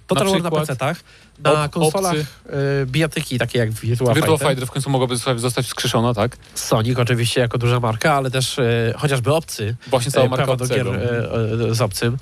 [0.07, 0.97] Total na War na PC-tach,
[1.39, 2.25] na op- konsolach obcy.
[2.81, 4.49] e, bijatyki takie jak Virtua, Virtua Fighter.
[4.49, 6.37] Fighter w końcu mogłaby zostać- wskrzeszona, tak?
[6.55, 9.75] Sonic oczywiście jako duża marka, ale też e, chociażby obcy.
[9.87, 12.17] Właśnie cała e, marka prawa do gier e, e, z obcym.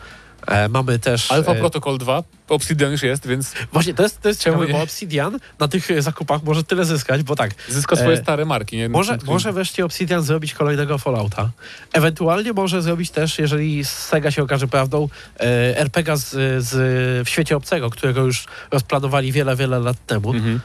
[0.48, 1.32] E, mamy też...
[1.32, 4.82] Alpha e, Protocol 2, Obsidian już jest, więc Właśnie, to jest, to jest ciekawe, bo
[4.82, 8.78] Obsidian na tych e, zakupach może tyle zyskać, bo tak, zyska swoje E, stare marki.
[8.78, 8.90] Nie?
[8.90, 11.50] Może, może wreszcie Obsidian zrobić kolejnego Fallouta.
[11.94, 15.44] Ewentualnie może zrobić też, jeżeli Sega się okaże prawdą, e,
[15.78, 16.30] RPG z,
[16.66, 20.34] z, w świecie obcego, którego już rozplanowali wiele, wiele lat temu.
[20.34, 20.60] Mhm.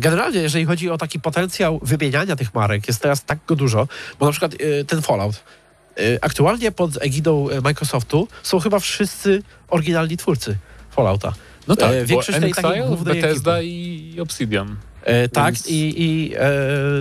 [0.00, 3.88] Generalnie, jeżeli chodzi o taki potencjał wymieniania tych marek, jest teraz tak go dużo,
[4.18, 4.52] bo na przykład
[4.86, 5.42] ten Fallout.
[5.98, 10.56] E, Aktualnie pod egidą e, Microsoftu są chyba wszyscy oryginalni twórcy
[10.90, 11.32] Fallouta.
[11.68, 14.76] No tak, E, większość tej takiej głównej Bethesda i Obsidian.
[15.02, 16.40] E, tak, Więc- i, i e,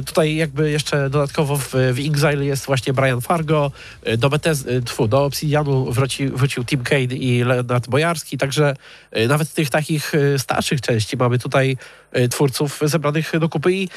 [0.06, 3.72] tutaj jakby jeszcze dodatkowo w, w Exile jest właśnie Brian Fargo,
[4.04, 8.76] e, do Bethesda, e, tfu, do Obsidianu wróci, wrócił Tim Kane i Leonard Bojarski, także
[9.12, 11.78] e, nawet tych takich starszych części mamy tutaj
[12.32, 13.90] twórców zebranych do kupy i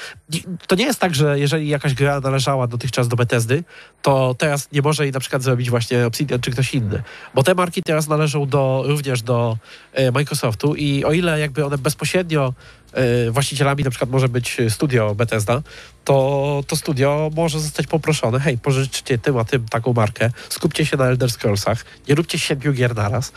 [0.67, 3.65] to nie jest tak, że jeżeli jakaś gra należała dotychczas do Bethesdy,
[4.03, 7.03] to teraz nie może jej na przykład zrobić właśnie Obsidian czy ktoś inny,
[7.35, 9.59] bo te marki teraz należą do, również do
[9.93, 12.55] e, Microsoftu i o ile jakby one bezpośrednio
[12.93, 15.63] e, właścicielami na przykład może być studio Bethesda,
[16.05, 20.97] to to studio może zostać poproszone, hej, pożyczcie tym a tym taką markę, skupcie się
[20.97, 23.33] na Elder Scrollsach, nie róbcie siedmiu gier naraz.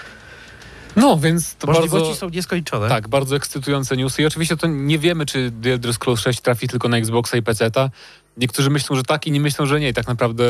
[0.96, 2.20] No, więc to Możliwości bardzo...
[2.20, 2.90] są nieskończone.
[2.90, 4.22] Tak, bardzo ekscytujące newsy.
[4.22, 7.42] I oczywiście to nie wiemy, czy The Elder Scrolls 6 trafi tylko na Xboxa i
[7.42, 7.90] PC-ta.
[8.38, 9.90] Niektórzy myślą, że tak, inni myślą, że nie.
[9.90, 10.44] I tak naprawdę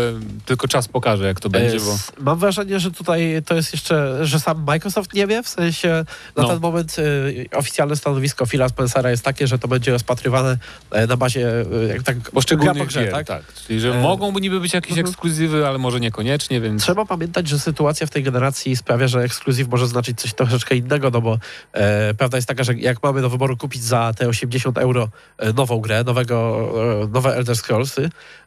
[0.46, 1.98] tylko czas pokaże, jak to będzie, bo...
[2.20, 6.06] Mam wrażenie, że tutaj to jest jeszcze, że sam Microsoft nie wie, w sensie
[6.36, 6.50] na No.
[6.50, 10.58] ten moment e, oficjalne stanowisko Phila Spencera jest takie, że to będzie rozpatrywane
[10.92, 13.28] e, na bazie e, jak tak Poszczególnych po grze, gier, tak?
[13.28, 13.44] tak?
[13.68, 15.08] Czyli, że E, mogą niby być jakieś mhm.
[15.08, 16.82] ekskluzywy, ale może niekoniecznie, więc...
[16.82, 21.10] Trzeba pamiętać, że sytuacja w tej generacji sprawia, że ekskluzyw może znaczyć coś troszeczkę innego,
[21.10, 21.40] no bo
[21.74, 25.54] e, prawda jest taka, że jak mamy do wyboru kupić za te 80 euro e,
[25.54, 26.70] nową grę, nowego,
[27.04, 27.58] e, nowe Elder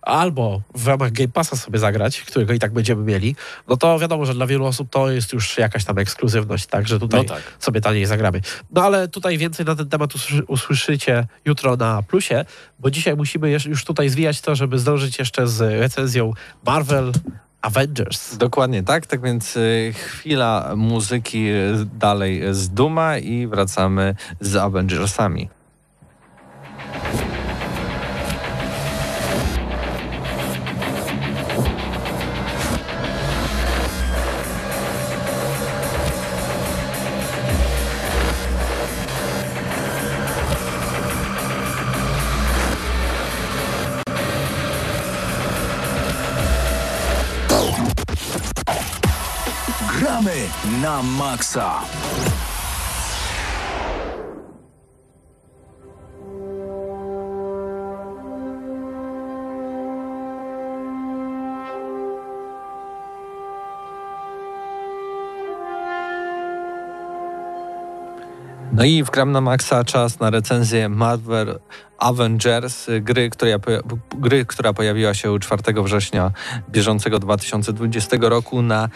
[0.03, 3.37] Albo w ramach Game Passa sobie zagrać, którego i tak będziemy mieli,
[3.69, 6.99] no to wiadomo, że dla wielu osób to jest już jakaś tam ekskluzywność, tak, że
[6.99, 7.43] tutaj No tak.
[7.59, 8.41] sobie taniej zagramy.
[8.71, 12.45] No ale tutaj więcej na ten temat usłyszy- usłyszycie jutro na Plusie,
[12.79, 16.33] bo dzisiaj musimy już tutaj zwijać to, żeby zdążyć jeszcze z recenzją
[16.67, 17.13] Marvel
[17.63, 18.37] Avengers.
[18.37, 25.49] Dokładnie tak, tak więc y, chwila muzyki y, dalej z Duma i wracamy z Avengersami.
[51.03, 51.83] Maksa.
[68.77, 71.59] No i w Gram na Maxa czas na recenzję Marvel
[71.99, 73.59] Avengers, gry, która,
[74.19, 76.33] gry, która pojawiła się 4 września
[76.71, 78.89] bieżącego 2020 roku na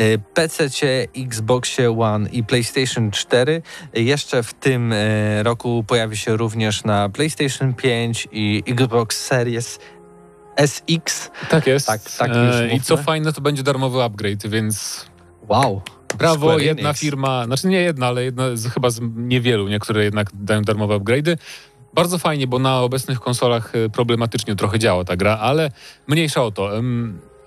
[0.00, 0.68] y, PC,
[1.16, 3.62] Xboxie One i PlayStation 4.
[3.96, 9.78] Y, Jeszcze w tym y, roku pojawi się również na PlayStation 5 i Xbox Series
[10.56, 11.30] SX.
[11.50, 11.86] Tak jest.
[11.86, 15.06] Tak, tak E, I co fajne, to będzie darmowy upgrade, więc
[15.48, 15.82] Wow.
[16.18, 17.00] Brawo, Square jedna Enix.
[17.00, 21.36] firma, znaczy nie jedna, ale jedna z, chyba z niewielu, niektóre jednak dają darmowe upgrade'y.
[21.94, 25.70] Bardzo fajnie, bo na obecnych konsolach e, problematycznie trochę działa ta gra, ale
[26.06, 26.70] mniejsza o to.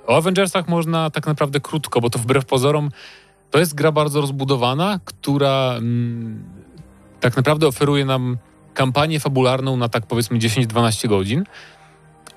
[0.08, 2.90] O Avengersach można tak naprawdę krótko, bo to wbrew pozorom
[3.52, 6.44] to jest gra bardzo rozbudowana, która mm,
[7.20, 8.38] tak naprawdę oferuje nam
[8.74, 11.44] kampanię fabularną na tak powiedzmy 10-12 godzin.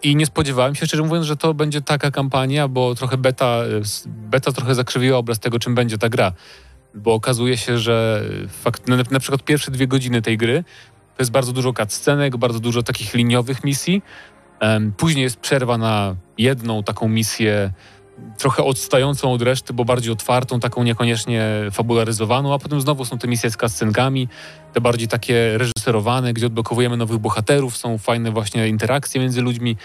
[0.05, 4.05] I nie spodziewałem się, szczerze mówiąc, że to będzie taka kampania, bo trochę beta, s-
[4.09, 6.33] beta trochę zakrzywiła obraz tego, czym będzie ta gra.
[6.95, 10.65] Bo okazuje się, że fakt, na, na przykład pierwsze dwie godziny tej gry
[11.17, 14.03] to jest bardzo dużo cutscenek, bardzo dużo takich liniowych misji.
[14.97, 17.73] Później jest przerwa na jedną taką misję
[18.39, 23.29] trochę odstającą od reszty, bo bardziej otwartą, taką niekoniecznie fabularyzowaną, a potem znowu są te
[23.29, 24.29] misje z cutscenkami,
[24.73, 29.77] te bardziej takie reżyserowane, gdzie odblokowujemy nowych bohaterów, są fajne właśnie interakcje między ludźmi,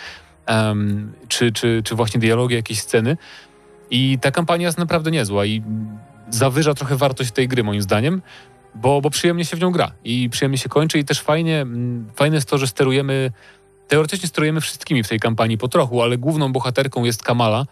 [0.46, 3.18] em, czy, czy, czy właśnie dialogi, jakieś sceny.
[3.92, 5.64] I ta kampania jest naprawdę niezła i
[6.30, 8.22] zawyża trochę wartość tej gry, moim zdaniem,
[8.76, 11.66] bo, bo przyjemnie się w nią gra i przyjemnie się kończy i też fajnie,
[12.16, 13.32] fajne jest to, że sterujemy,
[13.88, 17.66] teoretycznie sterujemy wszystkimi w tej kampanii po trochu, ale główną bohaterką jest Kamala.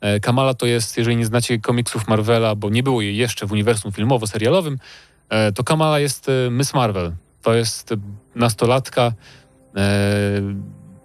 [0.00, 3.52] E, Kamala to jest, jeżeli nie znacie komiksów Marvela, bo nie było jej jeszcze w
[3.52, 4.76] uniwersum filmowo-serialowym,
[5.28, 7.12] e, to Kamala jest e, Miss Marvel.
[7.42, 7.94] To jest
[8.34, 9.12] nastolatka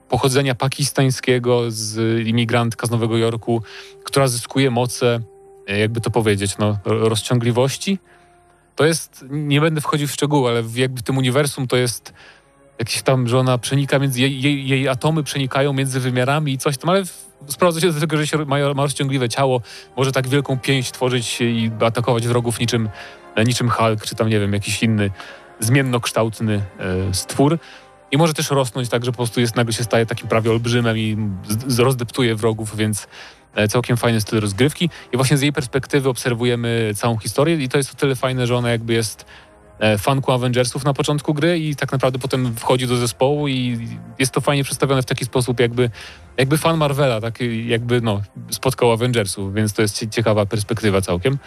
[0.10, 3.64] pochodzenia pakistańskiego, z imigrantka z Nowego Jorku,
[4.04, 5.20] która zyskuje moce,
[5.68, 8.00] jakby to powiedzieć, no, ro- rozciągliwości.
[8.76, 12.14] To jest, nie będę wchodził w szczegóły, ale jakby w tym uniwersum to jest
[12.80, 16.78] jakieś tam, że ona przenika między, jej, jej, jej atomy przenikają między wymiarami i coś
[16.78, 17.04] tam, ale
[17.48, 19.62] sprowadza się do tego, że się ma, rozciągliwe ciało,
[19.98, 22.90] może tak wielką pięść tworzyć i atakować wrogów niczym,
[23.36, 25.12] e, niczym Hulk, czy tam, nie wiem, jakiś inny
[25.60, 27.58] zmiennokształtny e, stwór.
[28.12, 30.98] I może też rosnąć tak, że po prostu jest, nagle się staje takim prawie olbrzymem
[30.98, 31.18] i
[31.68, 33.08] z, rozdeptuje wrogów, więc
[33.56, 34.90] e, całkiem fajny styl rozgrywki.
[35.14, 38.56] I właśnie z jej perspektywy obserwujemy całą historię i to jest o tyle fajne, że
[38.56, 39.26] ona jakby jest
[39.80, 43.88] e, fanką Avengersów na początku gry i tak naprawdę potem wchodzi do zespołu i
[44.20, 45.90] jest to fajnie przedstawione w taki sposób, jakby,
[46.38, 51.38] jakby fan Marvela, tak jakby no, spotkał Avengersów, więc to jest cie- ciekawa perspektywa całkiem.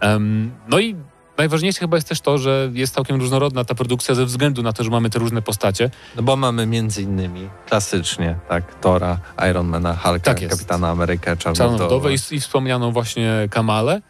[0.00, 0.96] Em, no i
[1.38, 4.84] najważniejsze chyba jest też to, że jest całkiem różnorodna ta produkcja ze względu na to,
[4.84, 5.90] że mamy te różne postacie.
[6.16, 9.18] No bo mamy między innymi klasycznie, tak, Tora,
[9.50, 10.54] Ironmana, Hulka, Tak jest.
[10.54, 11.76] Kapitana Amerykę, Czarną.
[11.76, 14.02] Wdowę i, i wspomnianą właśnie Kamalę.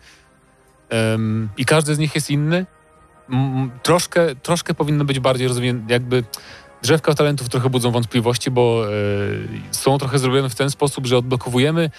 [0.90, 2.66] Em, I każdy z nich jest inny.
[3.82, 6.24] Troszkę, troszkę powinno być bardziej rozwinięte, jakby
[6.82, 8.90] drzewka talentów trochę budzą wątpliwości, bo e,
[9.70, 11.90] są trochę zrobione w ten sposób, że odblokowujemy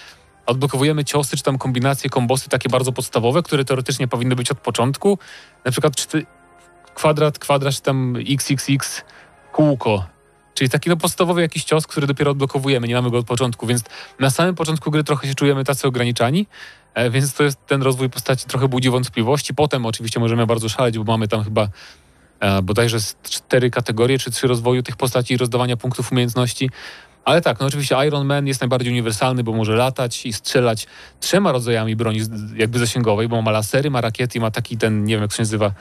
[0.50, 5.20] odblokowujemy ciosy, czy tam kombinacje, kombosy takie bardzo podstawowe, które teoretycznie powinny być od początku.
[5.66, 6.26] Na przykład czy
[6.94, 9.04] kwadrat, kwadrat, czy tam xxx,
[9.52, 10.06] kółko.
[10.54, 13.84] Czyli taki no podstawowy jakiś cios, który dopiero odblokowujemy, nie mamy go od początku, więc
[14.20, 16.48] na samym początku gry trochę się czujemy tacy ograniczani,
[17.12, 19.54] więc to jest ten rozwój postaci trochę budzi wątpliwości.
[19.54, 21.68] Potem oczywiście możemy bardzo szaleć, bo mamy tam chyba
[22.40, 26.70] e, bodajże cztery kategorie, czy trzy rozwoju tych postaci i rozdawania punktów umiejętności.
[27.26, 30.88] Ale tak, no oczywiście Iron Man jest najbardziej uniwersalny, bo może latać i strzelać
[31.20, 32.20] trzema rodzajami broni
[32.56, 35.72] jakby zasięgowej, bo ma lasery, ma rakiety ma taki ten, nie wiem jak się nazywa,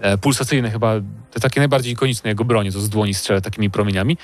[0.00, 0.94] e, pulsacyjne chyba,
[1.30, 4.16] te takie najbardziej ikoniczne jego bronie, to z dłoni strzela takimi promieniami.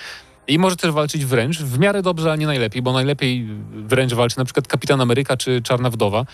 [0.48, 4.38] I może też walczyć wręcz, w miarę dobrze, ale nie najlepiej, bo najlepiej wręcz walczy
[4.38, 6.24] na przykład Kapitan Ameryka czy Czarna Wdowa.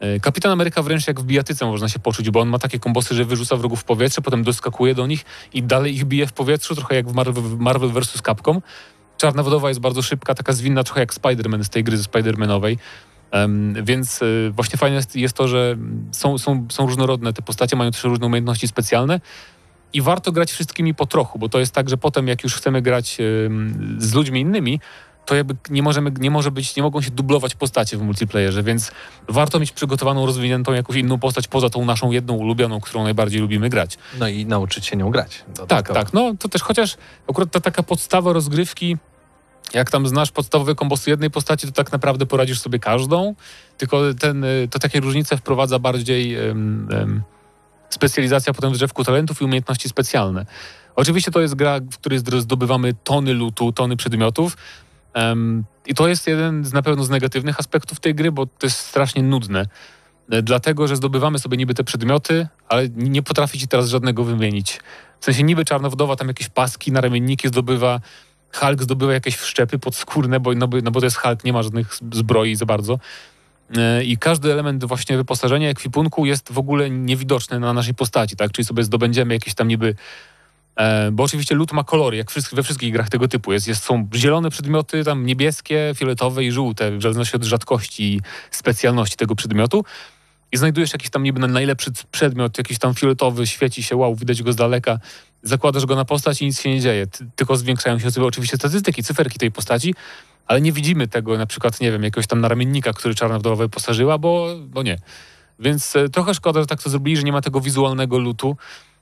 [0.00, 3.14] E, Kapitan Ameryka wręcz jak w bijatyce można się poczuć, bo on ma takie kombosy,
[3.14, 6.74] że wyrzuca wrogów w powietrze, potem doskakuje do nich i dalej ich bije w powietrzu,
[6.74, 8.22] trochę jak w Marvel, Marvel vs.
[8.22, 8.62] Capcom.
[9.16, 12.76] Czarna Wdowa jest bardzo szybka, taka zwinna, trochę jak Spider-Man z tej gry Spider-Manowej.
[13.30, 15.76] Em, więc y, właśnie fajne jest, jest to, że
[16.12, 19.20] są, są, są różnorodne te postacie, mają też różne umiejętności specjalne
[19.92, 22.82] i warto grać wszystkimi po trochu, bo to jest tak, że potem jak już chcemy
[22.82, 23.18] grać
[23.98, 24.80] z ludźmi innymi,
[25.28, 28.92] to jakby nie, możemy, nie może być, nie mogą się dublować postacie w multiplayerze, więc
[29.28, 33.68] warto mieć przygotowaną, rozwiniętą jakąś inną postać poza tą naszą jedną ulubioną, którą najbardziej lubimy
[33.68, 33.98] grać.
[34.18, 35.44] No i nauczyć się nią grać.
[35.68, 36.12] Tak, tak.
[36.12, 36.96] No to też chociaż
[37.30, 38.96] akurat ta taka podstawa rozgrywki,
[39.74, 43.34] jak tam znasz podstawowe kombosy jednej postaci, to tak naprawdę poradzisz sobie każdą,
[43.78, 46.36] tylko ten, y, to takie różnice wprowadza bardziej
[47.90, 50.46] specjalizacja potem w drzewku talentów i umiejętności specjalne.
[50.96, 54.56] Oczywiście to jest gra, w której zdobywamy tony lutu, tony przedmiotów
[55.14, 58.66] em, i to jest jeden z na pewno z negatywnych aspektów tej gry, bo to
[58.66, 59.66] jest strasznie nudne.
[60.30, 64.80] E, Dlatego, że zdobywamy sobie niby te przedmioty, ale nie potrafi ci teraz żadnego wymienić.
[65.20, 68.00] W sensie niby Czarnowdowa tam jakieś paski, naramienniki zdobywa,
[68.54, 71.62] Hulk zdobywa jakieś wszczepy podskórne, bo, no, bo- no bo to jest Hulk, nie ma
[71.62, 72.98] żadnych zbroi za bardzo.
[73.76, 78.52] E, I każdy element właśnie wyposażenia, ekwipunku jest w ogóle niewidoczny na naszej postaci, tak?
[78.52, 79.94] Czyli sobie zdobędziemy jakieś tam niby
[80.78, 83.52] E, bo oczywiście lód ma kolory, jak we wszystkich grach tego typu.
[83.52, 88.20] Jest, jest, są zielone przedmioty, tam niebieskie, fioletowe i żółte, w zależności od rzadkości i
[88.50, 89.84] specjalności tego przedmiotu.
[90.52, 94.52] I znajdujesz jakiś tam niby najlepszy przedmiot, jakiś tam fioletowy, świeci się, wow, widać go
[94.52, 94.98] z daleka.
[95.42, 97.06] Zakładasz go na postać i nic się nie dzieje.
[97.06, 99.94] Ty, tylko zwiększają się sobie oczywiście statystyki, cyferki tej postaci,
[100.46, 104.18] ale nie widzimy tego na przykład, nie wiem, jakiegoś tam naramiennika, który Czarna Wdowa wyposażyła,
[104.18, 104.98] bo, bo nie.
[105.58, 108.56] Więc e, trochę szkoda, że tak to zrobili, że nie ma tego wizualnego lutu.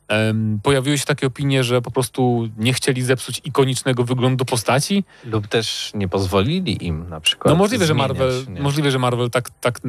[0.08, 5.04] Em, pojawiły się takie opinie, że po prostu nie chcieli zepsuć ikonicznego wyglądu postaci.
[5.24, 7.54] Lub też nie pozwolili im na przykład.
[7.54, 8.60] No możliwe, że zmieniać, Marvel, nie?
[8.60, 9.80] możliwe, że Marvel tak, tak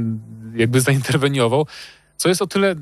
[0.56, 1.68] jakby zainterweniował,
[2.18, 2.76] co jest o tyle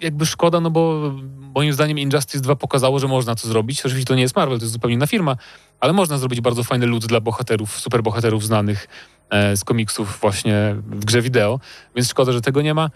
[0.00, 1.12] jakby szkoda, no bo
[1.54, 3.86] moim zdaniem Injustice 2 pokazało, że można to zrobić.
[3.86, 5.36] Oczywiście to nie jest Marvel, to jest zupełnie inna firma,
[5.80, 8.88] ale można zrobić bardzo fajny lud dla bohaterów, superbohaterów znanych
[9.30, 11.60] e, z komiksów właśnie w grze wideo,
[11.96, 12.84] więc szkoda, że tego nie ma.
[12.86, 12.90] E,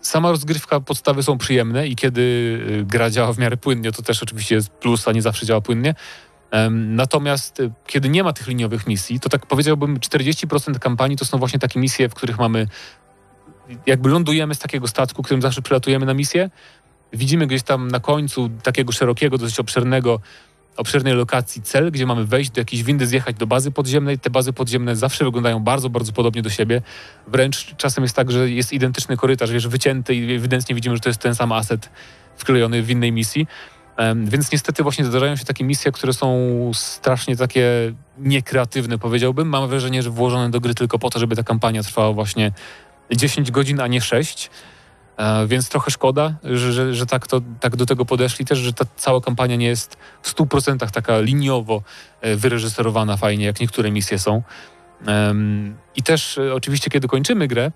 [0.00, 4.22] sama rozgrywka, podstawy są przyjemne i kiedy e, gra działa w miarę płynnie, to też
[4.22, 5.94] oczywiście jest plus, a nie zawsze działa płynnie.
[6.70, 11.58] Natomiast kiedy nie ma tych liniowych misji, to tak powiedziałbym 40% kampanii to są właśnie
[11.58, 12.66] takie misje, w których mamy
[13.86, 16.50] jakby lądujemy z takiego statku, którym zawsze przylatujemy na misję.
[17.12, 20.20] Widzimy gdzieś tam na końcu takiego szerokiego, dosyć obszernego,
[20.76, 24.18] obszernej lokacji cel, gdzie mamy wejść do jakiejś windy, zjechać do bazy podziemnej.
[24.18, 26.82] Te bazy podziemne zawsze wyglądają bardzo, bardzo podobnie do siebie.
[27.26, 31.08] Wręcz czasem jest tak, że jest identyczny korytarz, wiesz, wycięty i ewidentnie widzimy, że to
[31.08, 31.90] jest ten sam aset
[32.36, 33.46] wklejony w innej misji.
[34.24, 39.48] Więc niestety właśnie zdarzają się takie misje, które są strasznie takie niekreatywne, powiedziałbym.
[39.48, 42.52] Mam wrażenie, że włożone do gry tylko po to, żeby ta kampania trwała właśnie
[43.12, 44.50] 10 godzin, a nie 6.
[45.16, 48.72] E, Więc trochę szkoda, że, że, że tak, to, tak do tego podeszli też, że
[48.72, 51.82] ta cała kampania nie jest w 100% taka liniowo
[52.20, 54.42] e, wyreżyserowana fajnie, jak niektóre misje są.
[55.96, 57.72] I też e, oczywiście, kiedy kończymy grę,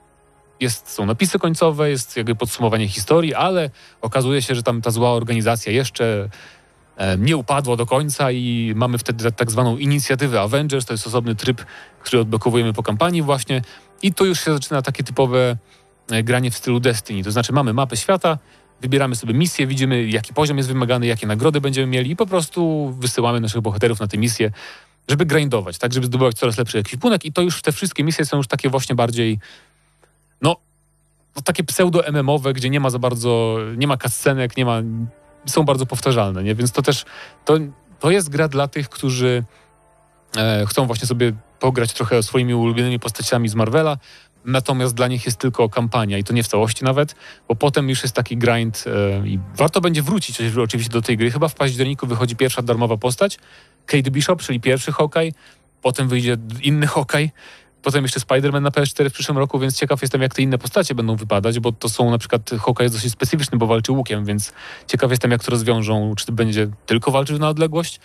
[0.60, 3.70] jest, są napisy końcowe, jest jakby podsumowanie historii, ale
[4.00, 6.28] okazuje się, że tam ta zła organizacja jeszcze
[7.18, 11.64] nie upadła do końca i mamy wtedy tak zwaną inicjatywę Avengers, to jest osobny tryb,
[12.00, 13.62] który odblokowujemy po kampanii właśnie
[14.02, 15.56] i tu już się zaczyna takie typowe
[16.10, 18.38] e, granie w stylu Destiny, to znaczy mamy mapę świata,
[18.80, 22.90] wybieramy sobie misję, widzimy jaki poziom jest wymagany, jakie nagrody będziemy mieli i po prostu
[22.98, 24.50] wysyłamy naszych bohaterów na te misje,
[25.08, 28.36] żeby grindować, tak, żeby zdobywać coraz lepszy ekwipunek i to już te wszystkie misje są
[28.36, 29.38] już takie właśnie bardziej
[30.42, 30.56] no,
[31.36, 34.80] no takie pseudo-MMowe, gdzie nie ma za bardzo, nie ma cutscenek, nie ma,
[35.46, 36.54] są bardzo powtarzalne, nie?
[36.54, 37.04] Więc to też,
[37.44, 37.58] to,
[38.00, 39.44] to jest gra dla tych, którzy
[40.36, 43.98] e, chcą właśnie sobie pograć trochę swoimi ulubionymi postaciami z Marvela,
[44.44, 47.14] natomiast dla nich jest tylko kampania i to nie w całości nawet,
[47.48, 51.30] bo potem już jest taki grind e, i warto będzie wrócić oczywiście do tej gry.
[51.30, 53.38] Chyba w październiku wychodzi pierwsza darmowa postać,
[53.86, 55.32] Kate Bishop, czyli pierwszy Hawkeye,
[55.82, 57.30] potem wyjdzie inny Hawkeye,
[57.82, 60.94] Potem jeszcze Spider-Man na PS4 w przyszłym roku, więc ciekaw jestem, jak te inne postacie
[60.94, 64.52] będą wypadać, bo to są na przykład Hawkeye jest dosyć specyficzny, bo walczy łukiem, więc
[64.86, 66.14] ciekaw jestem, jak to rozwiążą.
[66.16, 68.00] Czy będzie tylko walczył na odległość?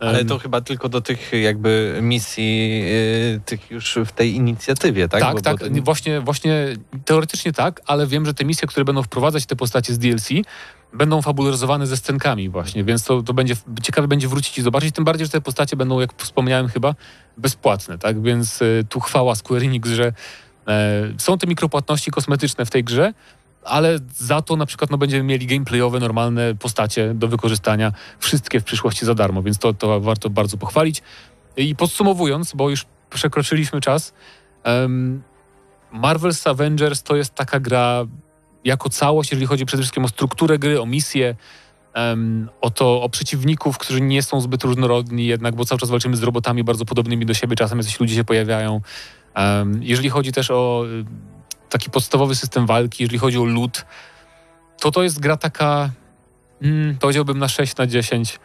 [0.00, 5.20] Ale to chyba tylko do tych jakby misji, y, tych już w tej inicjatywie, tak?
[5.20, 6.66] Tak, Bo- tak, bo to- właśnie, właśnie
[7.04, 10.28] teoretycznie tak, ale wiem, że te misje, które będą wprowadzać te postacie z DLC,
[10.92, 15.04] będą fabularyzowane ze scenkami właśnie, więc to, to będzie, ciekawe będzie wrócić i zobaczyć, tym
[15.04, 16.94] bardziej, że te postacie będą, jak wspomniałem chyba,
[17.36, 20.12] bezpłatne, tak, więc y, tu chwała Square Enix, że
[20.68, 23.12] e, są te mikropłatności kosmetyczne w tej grze,
[23.64, 28.64] ale za to na przykład no, będziemy mieli gameplayowe, normalne postacie do wykorzystania, wszystkie w
[28.64, 31.02] przyszłości za darmo, więc to, to warto bardzo pochwalić.
[31.56, 34.12] I podsumowując, bo już przekroczyliśmy czas,
[34.64, 35.22] em,
[35.92, 38.06] Marvel's Avengers to jest taka gra
[38.64, 41.34] jako całość, jeżeli chodzi przede wszystkim o strukturę gry, o misję,
[41.94, 46.16] em, o to, o przeciwników, którzy nie są zbyt różnorodni jednak, bo cały czas walczymy
[46.16, 48.80] z robotami bardzo podobnymi do siebie, czasem jacyś ludzie się pojawiają.
[49.34, 50.84] Em, jeżeli chodzi też o
[51.74, 53.84] taki podstawowy system walki, jeżeli chodzi o lód,
[54.80, 55.90] to to jest gra taka,
[56.62, 58.38] mm, powiedziałbym na 6 na 10,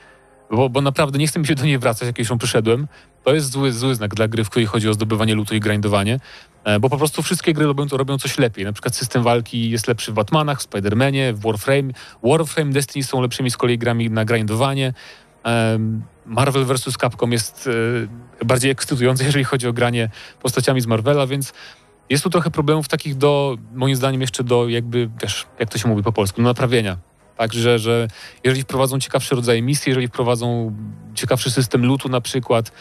[0.51, 2.87] bo, bo naprawdę nie chcę mi się do niej wracać, jak już ją przyszedłem.
[3.23, 6.19] To jest zły, zły znak dla gry, w której chodzi o zdobywanie lutu i grindowanie,
[6.63, 8.65] e, bo po prostu wszystkie gry robią, to robią coś lepiej.
[8.65, 11.91] Na przykład system walki jest lepszy w Batmanach, w Spider-Manie, w Warframe.
[12.23, 14.93] Warframe, Destiny są lepszymi z kolei grami na grindowanie.
[15.43, 16.97] Em, Marvel vs.
[16.97, 17.69] Capcom jest
[18.41, 20.09] e, bardziej ekscytujący, jeżeli chodzi o granie
[20.41, 21.53] postaciami z Marvela, więc
[22.09, 25.89] jest tu trochę problemów takich do, moim zdaniem, jeszcze do jakby, wiesz, jak to się
[25.89, 26.97] mówi po polsku, do naprawienia.
[27.37, 28.07] Także, że
[28.43, 30.75] jeżeli wprowadzą ciekawsze rodzaje misji, jeżeli wprowadzą
[31.15, 32.71] ciekawszy system lutu na przykład,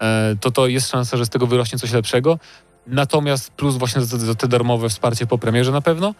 [0.00, 2.38] e, to to jest szansa, że z tego wyrośnie coś lepszego.
[2.86, 6.14] Natomiast plus właśnie za, za te darmowe wsparcie po premierze na pewno.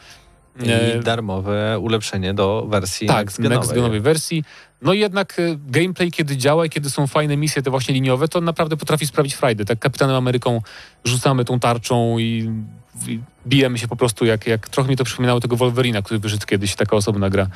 [0.67, 3.59] E, I darmowe ulepszenie do wersji tak, next genowej.
[3.59, 4.45] next genowej wersji.
[4.85, 8.28] No i jednak e, gameplay, kiedy działa i kiedy są fajne misje, te właśnie liniowe,
[8.28, 9.64] to naprawdę potrafi sprawić frajdę.
[9.64, 10.62] Tak Kapitanem Ameryką
[11.05, 12.51] rzucamy tą tarczą i,
[13.09, 16.47] i bijemy się po prostu jak, jak trochę mi to przypominało tego Wolverina, który wyszedł
[16.47, 17.47] kiedyś, taka osobna gra.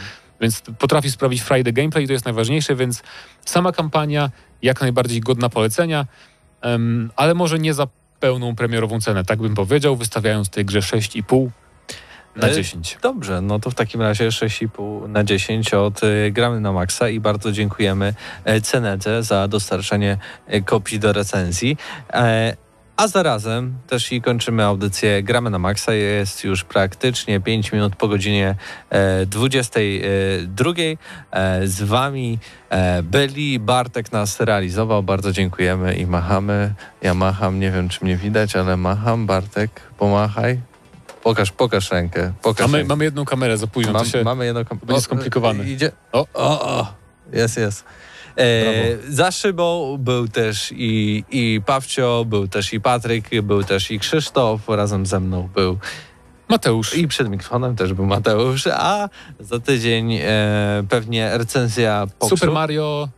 [0.40, 3.02] Więc potrafi sprawić frajdę gameplay i to jest najważniejsze, więc
[3.44, 4.30] sama kampania
[4.62, 6.06] jak najbardziej godna polecenia,
[6.60, 7.86] em, ale może nie za
[8.20, 11.48] pełną premierową cenę, tak bym powiedział, wystawiając tej grze 6,5
[12.36, 12.98] na E, 10.
[13.02, 17.20] Dobrze, no to w takim razie 6,5 na 10 od y, Gramy na Maxa i
[17.20, 18.14] bardzo dziękujemy
[18.44, 21.76] e, Cenedze za dostarczanie e, kopii do recenzji.
[22.12, 22.56] E,
[22.98, 25.94] a zarazem też i kończymy audycję Gramy na Maxa.
[25.94, 28.56] Jest już praktycznie 5 minut po godzinie
[28.90, 30.70] e, 22.
[31.30, 32.38] E, z wami
[32.70, 33.58] e, byli.
[33.58, 35.02] Bartek nas realizował.
[35.02, 36.74] Bardzo dziękujemy i machamy.
[37.02, 39.26] Ja macham, nie wiem czy mnie widać, ale macham.
[39.26, 40.60] Bartek, pomachaj.
[41.22, 42.32] Pokaż, pokaż rękę.
[42.42, 42.88] Pokaż Mamy, rękę.
[42.88, 44.24] mamy jedną kamerę za późno, Mam, się...
[44.24, 45.64] mamy jedną kom- będzie skomplikowane.
[45.64, 45.92] Idzie.
[46.12, 46.26] O.
[46.34, 46.86] o, o.
[47.32, 47.84] Jest, jest.
[48.38, 48.72] E,
[49.08, 54.68] za szybą był też i, i Pawcio, był też i Patryk, był też i Krzysztof,
[54.68, 55.78] razem ze mną był
[56.48, 56.94] Mateusz.
[56.96, 59.08] i przed mikrofonem też był Mateusz, a
[59.40, 60.24] za tydzień e,
[60.88, 62.06] pewnie recenzja.
[62.28, 63.08] Super Mario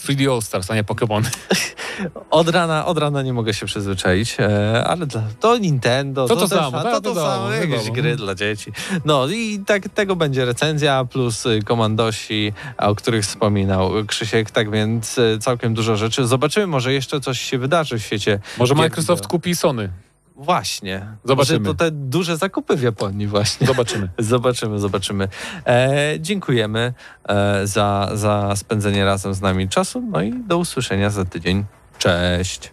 [0.00, 1.22] 3D All Stars, a nie Pokémon.
[2.30, 6.48] Od rana, od rana nie mogę się przyzwyczaić, e, ale dla, to Nintendo, To to
[6.48, 7.92] też- samo, tak, to, to wiadomo, samo, jakieś wiadomo.
[7.92, 8.72] gry dla dzieci.
[9.04, 15.18] No i tak, tego będzie recenzja, plus y, komandosi, o których wspominał Krzysiek, tak więc
[15.18, 16.26] y, całkiem dużo rzeczy.
[16.26, 18.38] Zobaczymy, może jeszcze coś się wydarzy w świecie.
[18.58, 19.88] Może Microsoft kupi Sony.
[20.40, 21.06] Właśnie.
[21.24, 21.58] Zobaczymy.
[21.58, 23.66] Może to te duże zakupy w Japonii właśnie.
[23.66, 24.08] Zobaczymy.
[24.18, 25.28] Zobaczymy, zobaczymy.
[25.66, 26.94] E, dziękujemy
[27.28, 31.64] e, za, za spędzenie razem z nami czasu, no i do usłyszenia za tydzień.
[31.98, 32.72] Cześć.